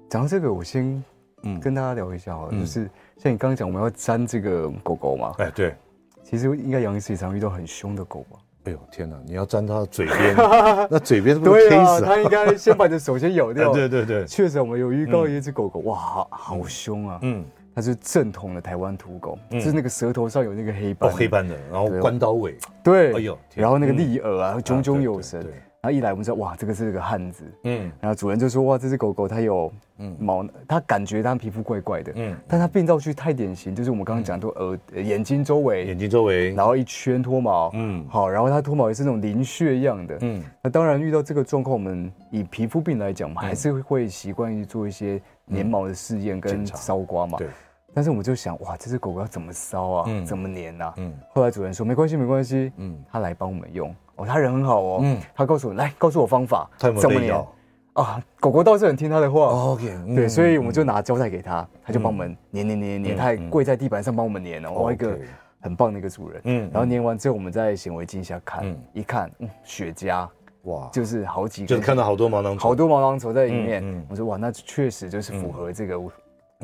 [0.10, 1.04] 讲到这个，我先
[1.42, 5.76] 嗯跟大家聊一下哈，嗯、就是像你刚刚讲，我们要粘这个狗狗嘛，哎对。
[6.24, 8.40] 其实应该杨医师也常遇到很凶的狗吧？
[8.66, 9.18] 哎呦天哪！
[9.26, 10.36] 你要沾它的嘴边，
[10.90, 12.02] 那嘴边是不是可以死？
[12.02, 13.72] 它应该先把你的手先咬掉。
[13.76, 17.20] 对对对，确实我们有遇到一只狗狗，哇，好好凶啊！
[17.24, 17.44] 嗯，
[17.76, 25.46] 它是正统的台湾土狗，就是那个舌头上有那个黑斑，哦黑斑的，然后关刀尾，对，哎呦，然后那个立耳啊，炯炯有神。
[25.84, 30.16] 然后一来我们说哇，这个是个汉子，嗯，然后主人就说哇，这只狗狗它有嗯。
[30.18, 45.22] 毛，它感觉它皮肤怪怪的，嗯，但它病灶区太典型，就是我们刚刚讲到耳眼睛周围，眼睛周围，然后一圈脱毛，嗯，好，然后它脱毛也是那种鳞屑一样的，嗯，那当然遇到这个状况，我们以皮肤病来讲，我们还是会习惯于做一些
[45.54, 47.50] 粘毛的试验跟搔刮嘛，对，
[47.94, 53.94] 但是我们就想哇，这只狗狗要怎么搔啊，怎么粘啊，嗯，后来主人说没关系没关系，嗯，他来帮我们用。
[54.16, 55.00] 哦，他人很好哦。
[55.04, 57.54] 嗯，他告诉我，来告诉我方法，他有没有被咬
[57.94, 58.24] 啊？
[58.40, 59.48] 狗狗倒是很听他的话。
[59.48, 64.72] OK，对，所以我们就拿胶带给他，他就帮我们粘粘粘粘，他还跪在地板上帮我们粘哦。
[64.72, 65.18] 哇，一个
[65.62, 66.42] 很棒的一个主人。
[66.46, 70.28] 嗯，然后粘完之后，我们在显微镜下看，一看，嗯，雪茄，
[70.64, 74.06] 哇，就是好几个，就是看到好多毛囊虫，好多毛囊虫在里面。
[74.10, 76.00] 我说哇，那确实就是符合这个。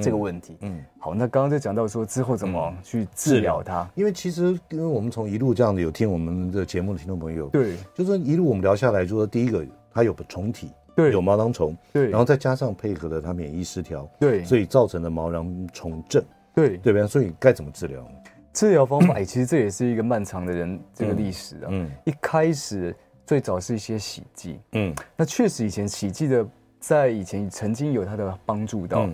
[0.01, 17.05] 这个问题，嗯，好，那刚刚就讲到说之后怎么去治疗它，因为其实因为我们从一路这样的有听我们的节目的听众朋友，对，就是一路我们聊下来，就说第一个它有虫体，对，有毛囊虫，对，然后再加上配合了它免疫失调，对，所以造成了毛囊虫症，对，对吧？
[17.05, 18.05] 所以该怎么治疗？
[18.53, 26.45] 治疗方法，哎，其实这也是一个漫长的人这个历史啊，嗯，一开始最早是一些洗剂，嗯，那确实以前洗剂的
[26.79, 29.07] 在以前曾经有它的帮助到。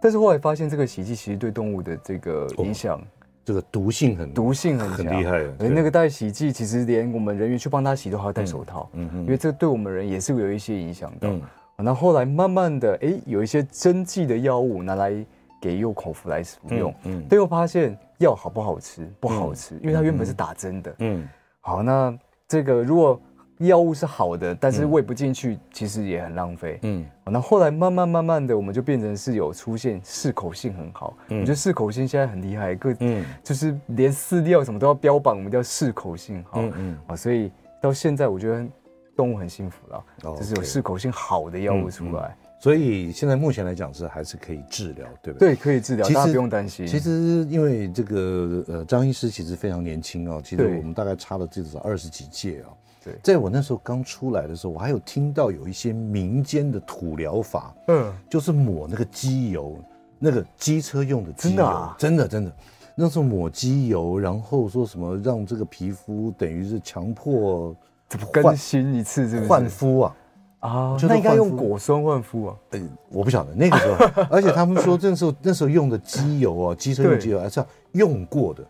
[0.00, 3.00] 但是后来发现，这个洗剂其实对动物的这个影响，
[3.44, 5.38] 这个毒性很毒性很很厉害。
[5.58, 11.30] 而那个带洗剂，其实连我们人员去帮它洗都还要戴手套，嗯嗯，因为这对我们人也是会有一些影响的。
[11.76, 15.12] 那后来慢慢的，哎，有一些针剂的药物拿来
[15.60, 19.06] 给幼口服来服用，嗯，最后发现药好不好吃？
[19.20, 21.28] 不好吃，因为它原本是打针的，嗯，
[21.60, 22.16] 好，那
[22.48, 23.20] 这个如果。
[23.60, 26.78] 药物是好的，但是喂不进去，其实也很浪费。
[26.82, 31.16] 嗯，那后来慢慢慢慢的，我们就变成是有出现适口性很好。
[31.28, 36.62] 嗯，我觉得适口性现在很厉害，各嗯，就是连饲料什么都要标榜，我们叫适口性好。
[36.62, 38.66] 嗯嗯，啊，所以到现在我觉得
[39.14, 42.34] 动物很幸福了，就是有适口性好的药物出来。
[42.58, 45.54] 所以现在目前来讲是还是可以治疗，对不对？
[45.54, 46.86] 对，可以治疗，大家不用担心。
[46.86, 52.72] 其实因为这个呃张医师其实非常年轻哦，其实我们大概差了至少二十几届哦。
[53.02, 59.78] 对，在我那时候刚出来的时候，我还有听到有一些民间的土疗法，嗯，就是抹那个机油，
[60.18, 61.96] 那个机车用的机油，真的啊？
[61.98, 62.52] 真的真的，
[62.94, 67.74] 那时候抹机油，然后说什么让这个皮肤等于是强迫
[68.08, 70.16] 怎么更新一次这个换肤啊。
[70.58, 72.56] 啊，那应该用果酸换肤啊？
[72.72, 78.62] 呃，我不晓得那个时候， 而且他们说那时候那时候用的机油啊，机车用机油还是要用过的。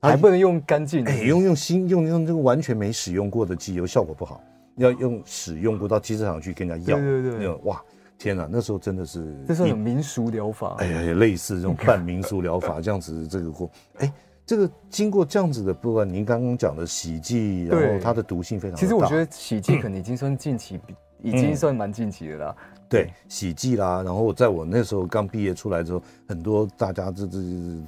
[0.00, 4.40] 还不能用干净的，哎，用用新用用这个完全没使用过的机油效果不好，
[4.76, 6.98] 要用使用过到机车厂去跟人家要。
[6.98, 7.82] 对对对，哇，
[8.16, 14.12] 天哪，那时候真的是，这是种民俗疗法，哎呀，类似这种半民俗疗法这样子，这个过，哎，
[14.46, 18.80] 这个经过这样子的部分，您刚刚讲的洗剂，然后它的毒性非常大。
[18.80, 20.78] 其实我觉得洗剂可能已经算近期，
[21.22, 22.56] 已经算蛮近期的了。
[22.88, 27.38] 对，洗剂啦，然后在我那时候刚毕业出来之后，很多大家这这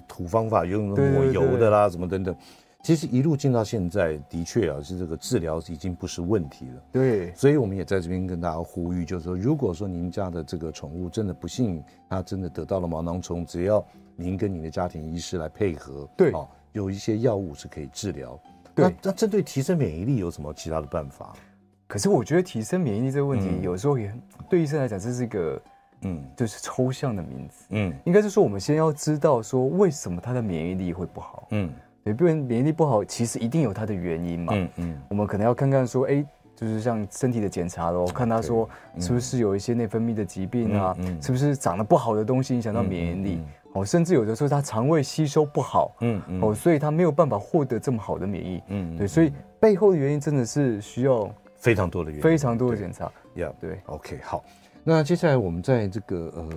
[0.06, 2.36] 土方法用抹油的啦，什么等等，
[2.82, 6.82] 其实一路进到现在，的确啊，是这个治疗已经不是问题了。
[6.92, 13.82] 对，所以我们也在这边跟大家呼吁，就是说，如果说您家的这个宠物真的不幸，它真的得到了毛囊虫，只要
[14.16, 18.38] 您跟您的家庭医师来配合，对，哦，有一些药物是可以治疗。
[18.74, 21.34] 对，那那针对提升免疫力有什么其他的办法？
[21.90, 24.14] 可是我觉得提升免疫力这个问题，有时候也
[24.48, 25.60] 对医生来讲，这是一个，
[26.02, 31.68] 嗯，就是抽象的名词，嗯，应该是说我们先要知道说为什么他的免疫力会不好，嗯，
[32.04, 36.24] 对，不然免疫力不好，其实一定有它的原因嘛，嗯嗯，我们可能要看看说，哎，
[36.54, 38.68] 就是像身体的检查喽，看他说
[39.00, 51.28] 是不是有一些内分泌的疾病啊，是不是长得不好的东西影响到免疫力，哦，甚至有的时候他肠胃吸收不好，嗯嗯，哦，所以他没有办法获得这么好的免疫，嗯，对，所以背后的原因真的是需要。
[51.60, 54.42] 非常多的原因，非常多的检查，呀，对，OK，好，
[54.82, 56.48] 那接下来我们在这个呃，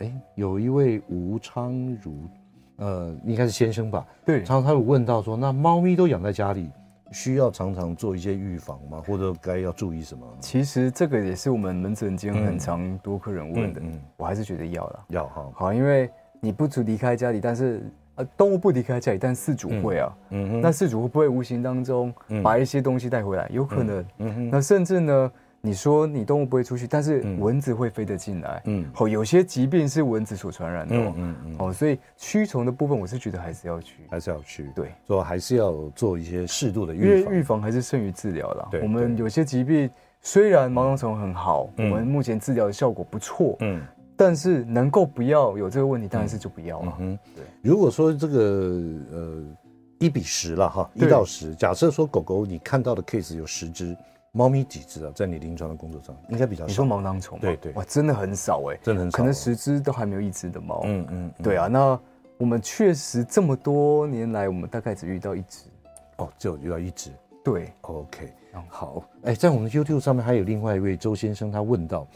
[0.00, 2.28] 哎，有一位吴昌如，
[2.76, 4.06] 呃，应该是先生吧？
[4.24, 6.70] 对，常常他有问到说，那猫咪都养在家里，
[7.10, 9.02] 需要常常做一些预防吗？
[9.06, 10.26] 或者该要注意什么？
[10.40, 13.80] 其实这个也是我们门诊间很常多客人问的。
[13.80, 15.50] 嗯，嗯我还是觉得要了，要哈。
[15.54, 17.82] 好，因为你不离开家里，但是
[18.20, 20.12] 呃，动物不离开家里，但饲主会啊。
[20.30, 20.60] 嗯嗯。
[20.60, 23.48] 那饲主会不会无形当中把一些东西带回来？
[23.52, 24.00] 有可能。
[24.18, 24.50] 嗯嗯。
[24.50, 25.32] 那甚至呢？
[25.62, 28.62] 你说你动物不会出去，但是蚊子会飞得进来。
[28.64, 30.96] 嗯，好，有些疾病是蚊子所传染的。
[30.96, 31.56] 嗯嗯嗯。
[31.58, 34.70] 哦，所以驱虫的部分，我是觉得还是要去，还是要去。
[34.74, 37.34] 对，说还是要做一些适度的预防。
[37.34, 38.68] 预防还是胜于治疗啦。
[38.70, 38.80] 对。
[38.80, 39.90] 我们有些疾病
[40.22, 43.54] 虽然毛囊虫很好，我们目前治疗的效果不错。
[43.60, 43.82] 嗯。
[44.20, 46.96] 但是能够不要有这个问题，当然是就不要了。
[46.98, 47.18] 嗯。
[47.34, 47.44] 对。
[47.62, 48.38] 如果说这个
[49.12, 49.44] 呃
[49.98, 53.96] 一比十了哈，一到十，假设说狗狗你看到的 case 有十只。
[54.32, 55.10] 猫咪几只啊？
[55.12, 56.68] 在你临床的工作上，应该比较少。
[56.68, 57.36] 你说毛囊虫？
[57.40, 60.82] 对对，哇，真的很少哎，真的很少，可能十只都还没有一只的猫。
[60.84, 61.98] 嗯嗯，对啊，那
[62.38, 65.64] 我们确实这么多年来，我们大概只遇到一只。
[66.18, 67.10] 哦，就遇到一只。
[67.42, 68.32] 对，OK，
[68.68, 69.02] 好。
[69.22, 72.06] 哎，在我们 YouTube 上面还有另外一位周先生，他问到：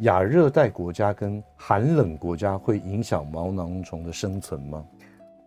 [0.00, 4.84] 亚热带国家跟寒冷国家会影响毛囊虫的生存吗？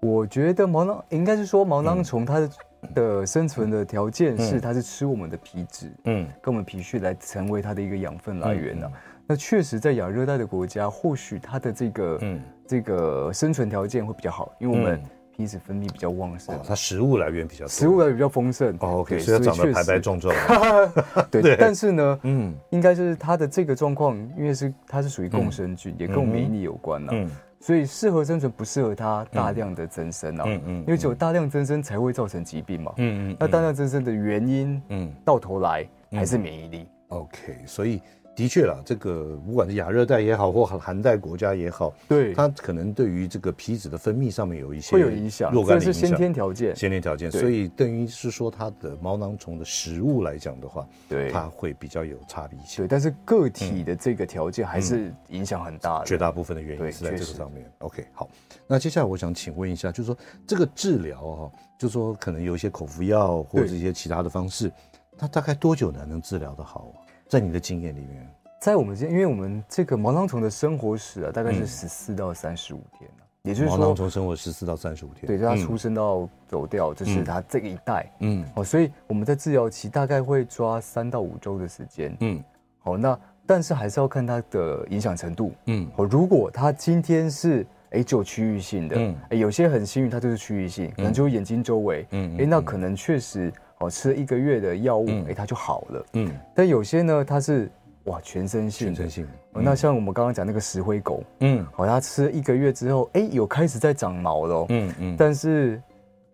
[0.02, 2.50] 我觉得毛囊应该是说毛囊虫它的。
[2.96, 8.94] 的生存的条件是，它是吃我们的皮脂，嗯，跟我们皮屑来成为它的一个养分来源的、啊。
[9.28, 15.04] 那确实，在亚热带的国家，或许它的这个，嗯，这个生存条件会比较好，因为我们
[15.40, 18.76] 皮脂分泌比较旺盛，它食物来源比较，食物来源比较丰盛。
[18.82, 20.36] 哦，OK，所以它长得白白壮壮。
[21.32, 27.14] 对，但是呢，嗯，应该就是它的这个状况，因为是它是属于共生菌，也跟我们免疫力有关呢。
[27.14, 27.30] 嗯。
[27.62, 36.86] 所以适合生存，不适合它大量的增生啊，嗯嗯，因为只有大量增生才会造成疾病嘛，嗯嗯，那大量增生的原因，嗯，到头来还是免疫力。
[37.08, 38.02] OK，所以。
[38.40, 42.34] 的确啦，这个不管是亚热带也好，或寒带国家也好，对。
[42.34, 47.30] 它可能对于这个皮脂的分泌上面有一些会有影响，若干影响，这是先天条件，先天条件。
[47.30, 51.30] 所以等于是说，它的毛囊虫的食物来讲的话，对。
[51.32, 52.78] 它会比较有差别性。
[52.78, 57.70] 对，但是个体的这个条件还是影响很大的，绝大部分的原因是在这个上面。
[57.80, 58.30] OK，好，
[58.68, 64.72] 那接下来我想请问一下，就是说这个治疗哈，就是说可能有一些口服药或者一些其他的方式，
[65.18, 66.90] 它大概多久才能治疗的好？
[67.30, 68.28] 在你的经验里面，
[68.60, 73.08] 在我们这，因为我们这个毛囊虫的生活史啊，大概是十四到三十五天，
[73.44, 82.44] 也就是说，毛囊虫生活十四到三十五天，对，就它出生到走掉，这、嗯、是它这一代，嗯，哦，所以我们在治疗期大概会抓三到五周的时间，嗯，
[82.80, 93.54] 好，那但是还是要看它的影响程度，嗯，哦，如果它今天是哎就区域性的，嗯，哎，有些很幸运，它就是区域性，可能就眼睛周围，嗯，哎，那可能确实。
[93.80, 96.06] 哦，吃了一个月的药物，哎、嗯，它就好了。
[96.14, 97.72] 嗯，但有些呢，它是
[98.06, 98.88] 哇，全身性。
[98.88, 99.28] 全身性。
[99.54, 104.66] 哦，那像我们刚刚讲那个石灰狗，嗯，好，它吃了一个月之后，哎，有开始在长毛了。
[104.70, 105.16] 嗯嗯。
[105.18, 105.82] 但是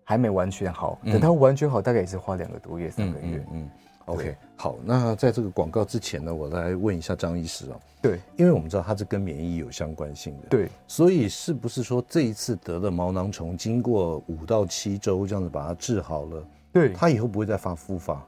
[0.02, 3.44] 还没完全好，等它完全好，大概也是花两个多月、三个月。
[3.52, 3.70] 嗯，嗯
[4.06, 7.78] ，OK，好，那在这个广告之前呢，我来问一下张医师啊。
[8.02, 10.48] 对，因为我们知道它是跟免疫有相关性的。
[10.48, 16.44] 对，所以是不是说这一次得了毛囊虫，经过五到七周这样子把它治好了？
[16.76, 18.22] 对，他以后不会再发复发，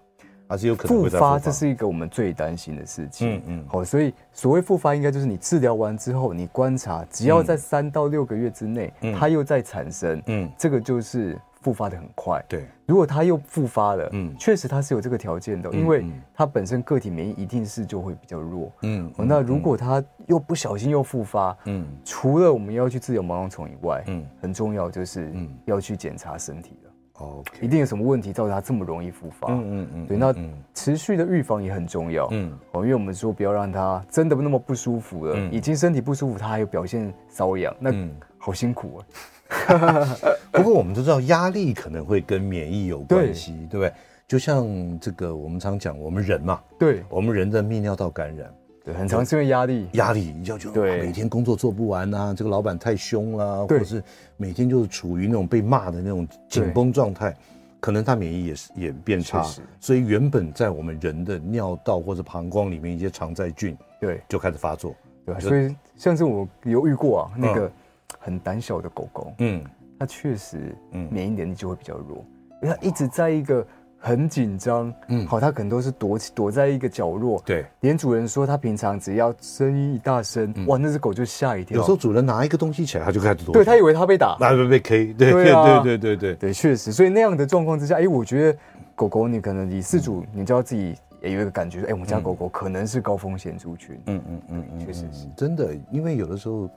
[0.46, 1.38] 而是有可能会复发？
[1.38, 3.36] 这是一个我们最担心的事情。
[3.36, 12.42] 嗯嗯，好，所以所谓复发，应该就是你治疗完之后，你观察，只要在三到六个月之内，它又在产生，嗯，这个就是复发的很快。
[12.48, 18.72] 对，如果它又复发了，嗯，确实它是有这个条件的，因为它本身个体免疫一定是就会比较弱。
[18.80, 25.30] 嗯，那如果它又不小心又复发，嗯，除了我们要去治疗毛囊虫以外，嗯，很重要就是
[25.66, 26.87] 要去检查身体了。
[27.18, 29.52] 哦.一定有什么问题造成它这么容易复发？
[29.52, 30.34] 嗯嗯嗯，对，那
[30.74, 32.28] 持续的预防也很重要。
[32.30, 37.92] 嗯，哦，因为我们说不要让它真的那么不舒服了，嗯、已经身体不舒服，它还有表现瘙痒，那
[38.38, 39.06] 好辛苦啊。
[40.52, 43.92] 不过我们都知道压力可能会跟免疫有关系，对，对不对？
[44.26, 44.66] 就像
[45.00, 48.52] 这个我们常讲，我们人嘛，对，我们人的泌尿道感染。
[48.94, 54.02] 很常是因为压力，压力你就就每天工作做不完啊，这个老板太凶啦，或者是
[54.36, 57.34] 每天就是处于那种被骂的那种紧绷状态，
[57.80, 59.44] 可能他免疫也是也变差，
[59.80, 67.70] 所以原本在我们人的尿道或者膀胱里面一些常在菌，对，就开始发作，对，所以像是我有遇过啊，那个
[68.18, 69.64] 很胆小的狗狗，嗯，
[69.98, 72.24] 它确实，嗯，免疫能力就会比较弱，
[72.62, 73.66] 因为它一直在一个。
[74.00, 81.76] 很紧张，嗯，好，他可能都是躲躲在一个角落，对，连主人说他平常只要声音一大声，嗯、哇，那只狗就吓一跳。
[81.76, 88.58] 有时候主人拿一个东西起来，它就开始躲，对，它以为它被打，那被被 K，对对对对对对对，确实，所以那样的状况之下，哎，我觉得
[88.94, 95.26] 狗狗你可能你饲主，你就要自己也有一个感觉，哎，我们家狗狗可能是高风险族群，嗯嗯嗯嗯，确实是。
[95.36, 96.70] 真的，因为有的时候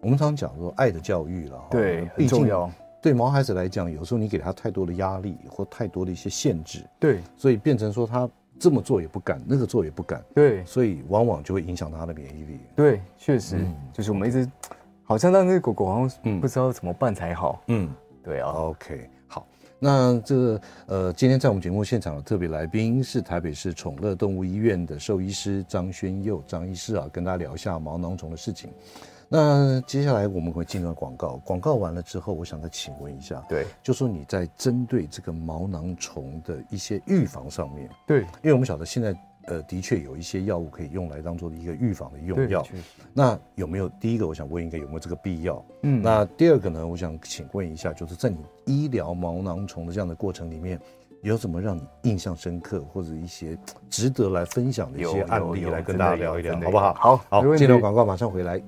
[0.00, 2.70] 我们常常讲说爱的教育了，对，很重要。
[3.08, 8.28] 对毛孩子来讲，有时候你给他太多的压力或太多的一些限制，对，所以变成说他
[8.58, 12.60] 这么做也不敢，那个做也不敢，对，所以往往就会影响他的免疫力。
[12.76, 14.46] 对，确实，嗯、就是我们一直
[15.04, 17.62] 好像让那个狗狗好像不知道怎么办才好。
[17.68, 17.90] 嗯，
[18.22, 18.50] 对啊。
[18.50, 19.46] OK，好，
[19.78, 28.68] 那这个呃，今天在我们节目现场的特别来宾是台北市宠乐动物医院的兽医师张轩佑张医师啊，跟大家聊一下毛囊虫的事情。
[29.28, 39.14] 那接下来我们会进入广告，广告完了之后，我想再请问一下，对，就说你在针对这个毛囊虫的一些预防上面，对，因为我们晓得现在
[39.44, 42.66] 呃的确有一些药物可以用来当做一个预防的用药，
[43.12, 45.62] 那有没有第一个我想问应该有没有这个必要？
[45.82, 50.80] 嗯，那第二个呢，我想请问一下，就是在你医疗毛囊虫的这样的过程里面，
[51.20, 53.58] 有什么让你印象深刻或者一些
[53.90, 56.94] 值得来分享的一些案例来跟大家聊一聊，好不好？
[56.94, 58.58] 好，好，进入广告，马上回来。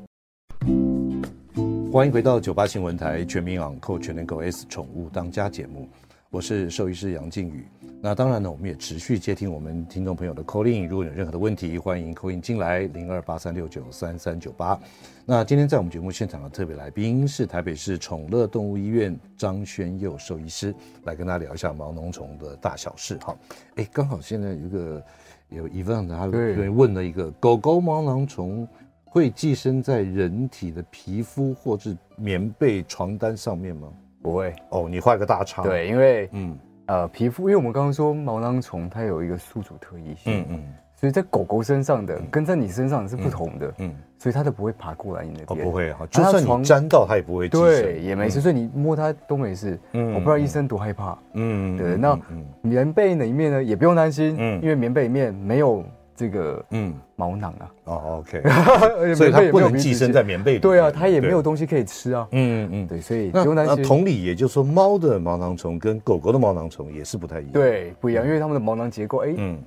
[1.92, 5.88] 欢迎回到九八新闻台全民养狗全能狗 S 宠物当家节目，
[6.30, 7.66] 我是兽医师杨靖宇。
[8.00, 14.78] 那当然呢，我们也持续接听我们听众朋友的 call in，如果有任何的问题，欢迎 call in 进来零二八三六九三三九八。
[15.26, 20.72] 那今天在我们节目现场的特别来宾是台北市宠乐动物医院张轩佑兽医师，
[21.02, 23.18] 来跟大家聊一下毛囊虫的大小事。
[23.20, 23.36] 好，
[23.74, 25.04] 哎，刚好现在有一个
[25.48, 26.26] 有 Event 他
[26.70, 28.66] 问了一个狗狗毛囊虫。
[29.12, 33.88] 会寄生在人体的皮肤或是棉被、床单上面吗？
[34.22, 35.62] 不会哦，你画个大叉。
[35.64, 36.56] 对，因为嗯
[36.86, 40.60] 呃皮肤，因为我们刚刚说毛囊虫它有一个宿主特异性，嗯嗯，
[40.94, 45.60] 所以在狗狗身上的跟在你身上是不同的，嗯，所以它都不会爬过来你那边。
[45.60, 49.76] 哦，不会啊，就算你沾到它也不会寄生，对，也没事，所以你摸它都没事。
[49.92, 51.18] 嗯，我不知道医生多害怕。
[51.32, 52.16] 嗯，对，那
[52.62, 55.84] 棉被里面呢也不用担心，嗯，因为棉被里面没有。
[56.20, 58.42] 这个嗯毛囊啊哦 OK，
[59.16, 60.58] 所以它不能寄生在棉被里。
[60.58, 62.28] 对啊，它也没有东西可以吃啊。
[62.32, 63.74] 嗯嗯，对，所以不用担心。
[63.74, 67.52] 那同理，也就是说，猫的毛囊虫跟狗狗的毛囊虫也是不太一样。
[67.54, 69.58] 对，不一样，因为它们的毛囊结构哎，嗯，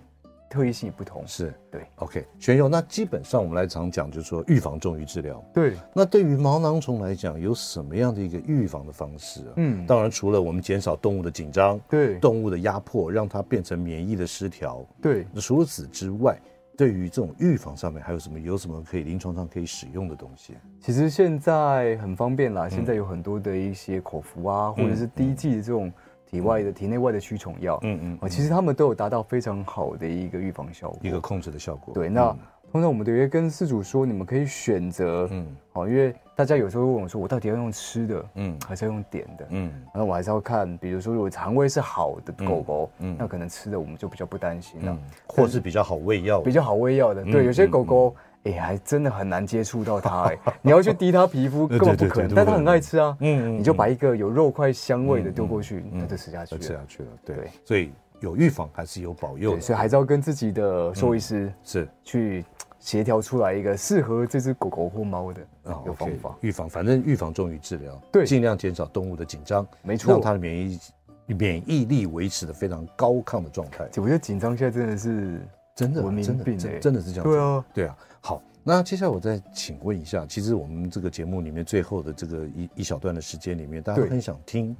[0.54, 1.24] 特异性不同。
[1.26, 1.82] 是对。
[1.95, 5.43] OK，轩佑，那基本上我们来常讲，就是说预防重于治疗。
[5.54, 5.74] 对。
[5.93, 9.54] 那对于毛囊虫来讲，有什么样的一个预防的方式啊？
[9.56, 15.26] 嗯，当然除了我们减少动物的紧张，对，动物的压迫，让它变成免疫的失调，对。
[15.34, 16.38] 那除此之外。
[16.76, 18.39] 对于这种预防上面还有什么？
[18.39, 20.56] 有什么可以临床上可以使用的东西？
[20.80, 25.93] 其实现在很方便啦，现在有很多的一些口服啊，或者是滴剂的这种
[26.34, 31.94] 体外的、体内外的驱虫药，嗯嗯，啊其实他们都有达到非常好的一个预防效果，一个控制的效果。
[31.94, 32.36] 对，那。
[32.72, 57.36] 通常我们都会跟饲主说，你们可以选择，嗯，好，因为大家有时候会问我说，我到底要用吃的，嗯，还是要用点的，嗯，然后我还是要看，比如说如果肠胃是好的狗狗，嗯，那可能吃的我们就比较不担心了，或是比较好喂药，比较好喂药的，对，有些狗狗，哎，还真的很难接触到它，哎，你要去滴它皮肤 根本不可能，但它很爱吃啊，嗯，你就把一个有肉块香味的丢过去，它就吃下去，吃下去了，对，
[57.66, 61.88] 所以有预防还是有保佑，所以还是要跟自己的兽医师是。
[62.04, 62.46] 去。
[62.80, 70.80] 协调出来一个适合这只狗狗或猫的一个方法，预防，反正预防重于治疗，对，尽量减少动物的紧张，没错，让它的免疫
[71.28, 73.86] 免疫力维持的非常高亢的状态。
[73.96, 75.39] 我觉得紧张现在真的是
[75.76, 77.24] 真的文明病，真的是这样。
[77.24, 77.98] 对啊，对啊。
[78.22, 84.76] 好，那接下来我再请问一下，其实我们这个节目里面最后的这个一一小段的时间里面，大家都很想听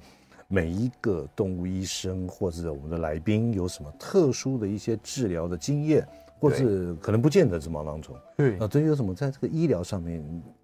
[0.48, 6.08] 每一个动物医生或者我们的来宾有什么特殊的一些治疗的经验。
[6.40, 10.22] 或是可能不见得是毛囊虫，对啊，对，有什么在这个医疗上面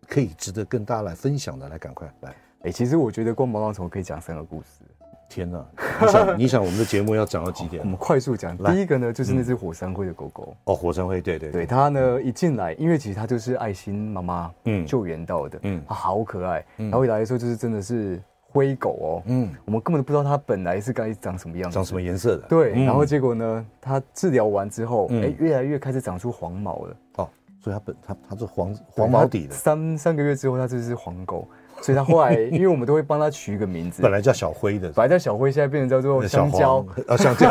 [0.09, 1.69] 可以值得跟大家来分享的？
[1.69, 2.35] 来，赶快来！
[2.63, 4.83] 哎，其实我觉得光毛囊虫可以讲三个故事。
[5.29, 5.63] 天哪！
[6.01, 7.81] 你想， 你想我们的节目要讲到几点？
[7.83, 8.57] 我们快速讲。
[8.57, 10.57] 第一个呢，就是那只火山灰的狗狗。
[10.65, 14.85] 哦，火山灰，对对对，它呢一进来，因为其实它就是爱心妈妈嗯。
[14.85, 18.19] 救援到的，嗯，它好可爱，然后一来的时候就是真的是。
[18.51, 27.29] 灰狗哦，嗯，我们根本都不知道它本来是该长什么样子，长什么颜色的，对，然后结果呢，它治疗完之后，哎，越来越开始长出黄毛了，哦，
[27.61, 31.47] 所以它本它它是黄黄毛底的，三三个月之后它就是黄狗，
[31.81, 37.47] 所以他后来，因为我们都会帮他取一个名字，本来叫小灰的，本来叫小灰，现在变成叫做香蕉，啊 香蕉，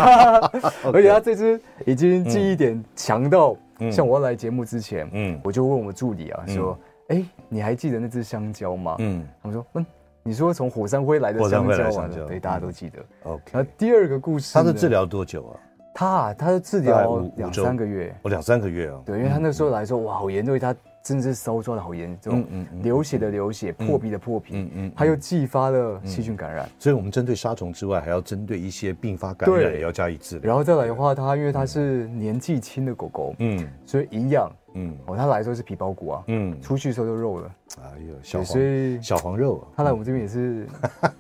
[0.93, 3.57] 而且他这只已经记忆点强到，
[3.91, 8.97] 像我要来节目之前，嗯，我就问我们助理啊，说，哎，你还记得那只香蕉吗？
[8.99, 9.87] 嗯，他们说，嗯。
[10.25, 12.99] 你说从火山灰来的香蕉对，大家都记得。
[13.23, 15.57] OK，那第二个故事，他是治疗多久啊？
[15.95, 19.01] 他啊，他是治疗两三个月，哦，两三个月啊。
[19.07, 20.77] 对，因为他那时候来说，哇，好严重，他
[21.09, 26.69] 真的是烧抓的好严重，嗯嗯，流血的流血，破皮的破皮，嗯嗯，还有继发的细菌感染。
[26.79, 30.49] 所以，我们针对杀虫之外，还要针对一些并发感染也要加以治疗。
[30.49, 37.51] 然后再来的话，它因为它是年纪轻的狗狗，嗯，所以营养，嗯，哦，它来的时候是皮包骨啊，嗯，出去的时候就肉了。
[37.81, 40.67] 哎呦，小黄小黄肉，它来我们这边也是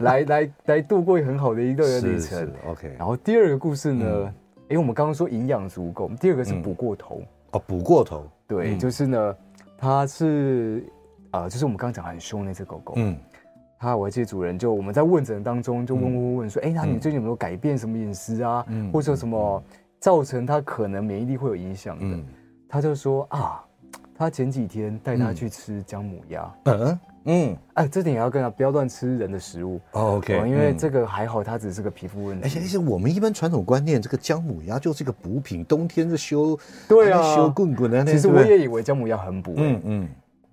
[0.01, 2.47] 来 来来度过很好的一个旅程。
[2.69, 2.95] OK。
[2.99, 4.35] 然后第二个故事呢，
[4.69, 7.23] 因为我们刚刚说营养足够，第二个是补过头。
[7.53, 8.27] 哦，补过头。
[8.47, 9.35] 对，就是呢。
[9.79, 10.85] 他是
[11.31, 12.95] 啊、呃，就是我们刚刚讲很凶那只狗狗。
[12.97, 13.17] 嗯，
[13.79, 18.65] 他我还记得主人就我们在问诊当中就问问问说，哎、嗯，那你最近有没有改变什么饮食啊？
[18.69, 19.63] 嗯，或者什么
[20.01, 22.05] 造成它可能免疫力会有影响的？
[22.05, 22.27] 嗯，
[22.69, 23.65] 他就说啊，
[24.15, 26.55] 他前几天带它去吃姜母鸭。
[26.65, 27.01] 嗯。
[27.25, 29.81] 嗯，哎，这点也要跟他不要乱吃人的食物。
[29.93, 32.43] 哦、OK，因为这个还好，它只是个皮肤问题。
[32.45, 36.59] 而且而且，我们一般传统观念，这个姜母鸭就是一个补品，冬天是修，
[36.89, 38.05] 对啊，修棍棍的。
[38.05, 39.55] 其实我也以为姜母鸭很补。
[39.57, 40.09] 嗯嗯。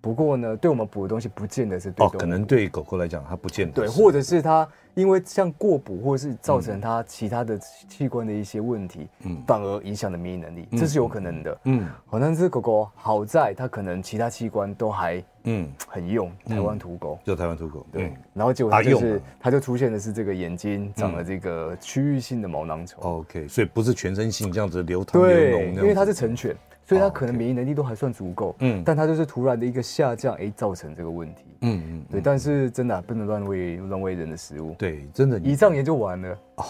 [0.06, 2.06] 不过呢，对我们补的东西，不见得是对。
[2.06, 3.74] 哦，可能对狗狗来讲，它不见得。
[3.74, 11.58] 对，或者是它因为像过补，或者是造成它其他的器官的一些问题，嗯，反而影响了免疫能力，这是有可能的。
[11.64, 17.84] 嗯，好，但是狗狗好在它可能其他器官都还嗯很用，台湾土狗就台湾土狗。
[17.92, 23.04] 对，然后结果它就是它就出现的是这个眼睛长了这个区域性的毛囊虫。
[23.04, 26.56] OK，所以不是全身性这样子流淌流脓，因为它是成犬。
[26.86, 36.38] 所以它可能免疫能力都还算足够，嗯，但它就是突然的一个下降，哎，造成这个问题，嗯嗯，对，但是真的不能乱喂乱喂人的食物，对，真的，胰脏炎就完了。
[36.58, 36.64] 哦。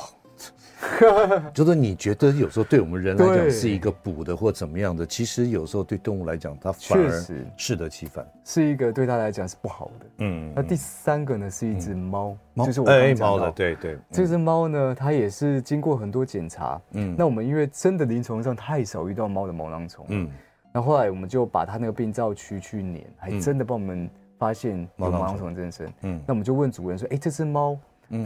[1.53, 7.11] 就是你觉得有时候对我们人来讲是一个补的或怎么样的，其实有时候对动物来讲，它反而
[7.57, 10.05] 适得其反，是一个对它来讲是不好的。
[10.19, 13.45] 嗯，那第三个呢是一只猫，就是我刚刚讲到。
[13.45, 20.29] 的，对对，这只猫呢，它也是经过很多检查，嗯，那我们因为真的临床上太少遇到猫的毛囊虫，嗯，
[20.71, 25.53] 那后来我们就把它那个病灶区去碾，还真的帮我们发现毛囊虫。
[25.55, 27.77] 增生，嗯，那我们就问主人说，哎，这只猫。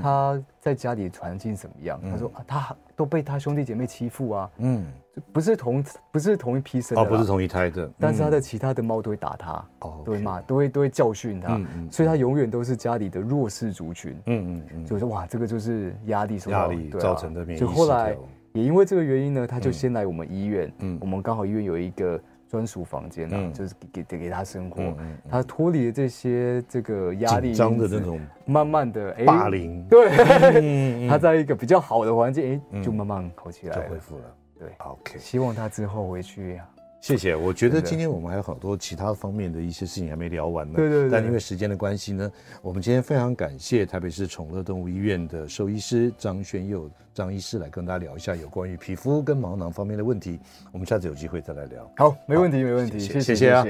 [0.01, 1.99] 他在家里环境怎么样？
[2.09, 4.49] 他说啊，他都被他兄弟姐妹欺负啊。
[4.57, 4.85] 嗯，
[5.31, 7.89] 不是同不是同一批生的，不是同一胎的。
[7.99, 11.59] 但是他的其他的猫都会打他，哦，都会骂，都会都会教训他。
[11.91, 14.13] 所以他永远都是家里的弱势族群。
[14.25, 17.59] 嗯嗯嗯，就是哇，这个就是压力压力造成的免疫。
[17.59, 18.15] 就后来
[18.53, 20.71] 也因为这个原因呢，他就先来我们医院。
[20.79, 22.19] 嗯，我们刚好医院有一个。
[22.49, 24.81] 专属房间啊，就是给给给他生活，
[25.29, 30.09] 他脱离了这些这个压力，紧张的那种，慢慢的霸凌，对，
[31.07, 34.23] 他在一个比较好的环境，哎，就慢慢好起来，就恢复了，
[34.57, 36.67] 对，OK，希望他之后回去呀。
[37.01, 40.73] 谢谢，我觉得今天我们还有好多其他方面的一些事情还没聊完呢。
[40.75, 41.09] 对对对。
[41.09, 42.31] 但因为时间的关系呢，
[42.61, 50.39] 我们今天非常感谢台北市宠乐动物医院的兽医师张轩佑张医师来跟大家聊一下有关于皮肤跟毛囊方面的问题。
[50.71, 51.89] 我们下次有机会再来聊。
[51.97, 53.63] 好，没问题，没问题，谢谢，谢谢啊。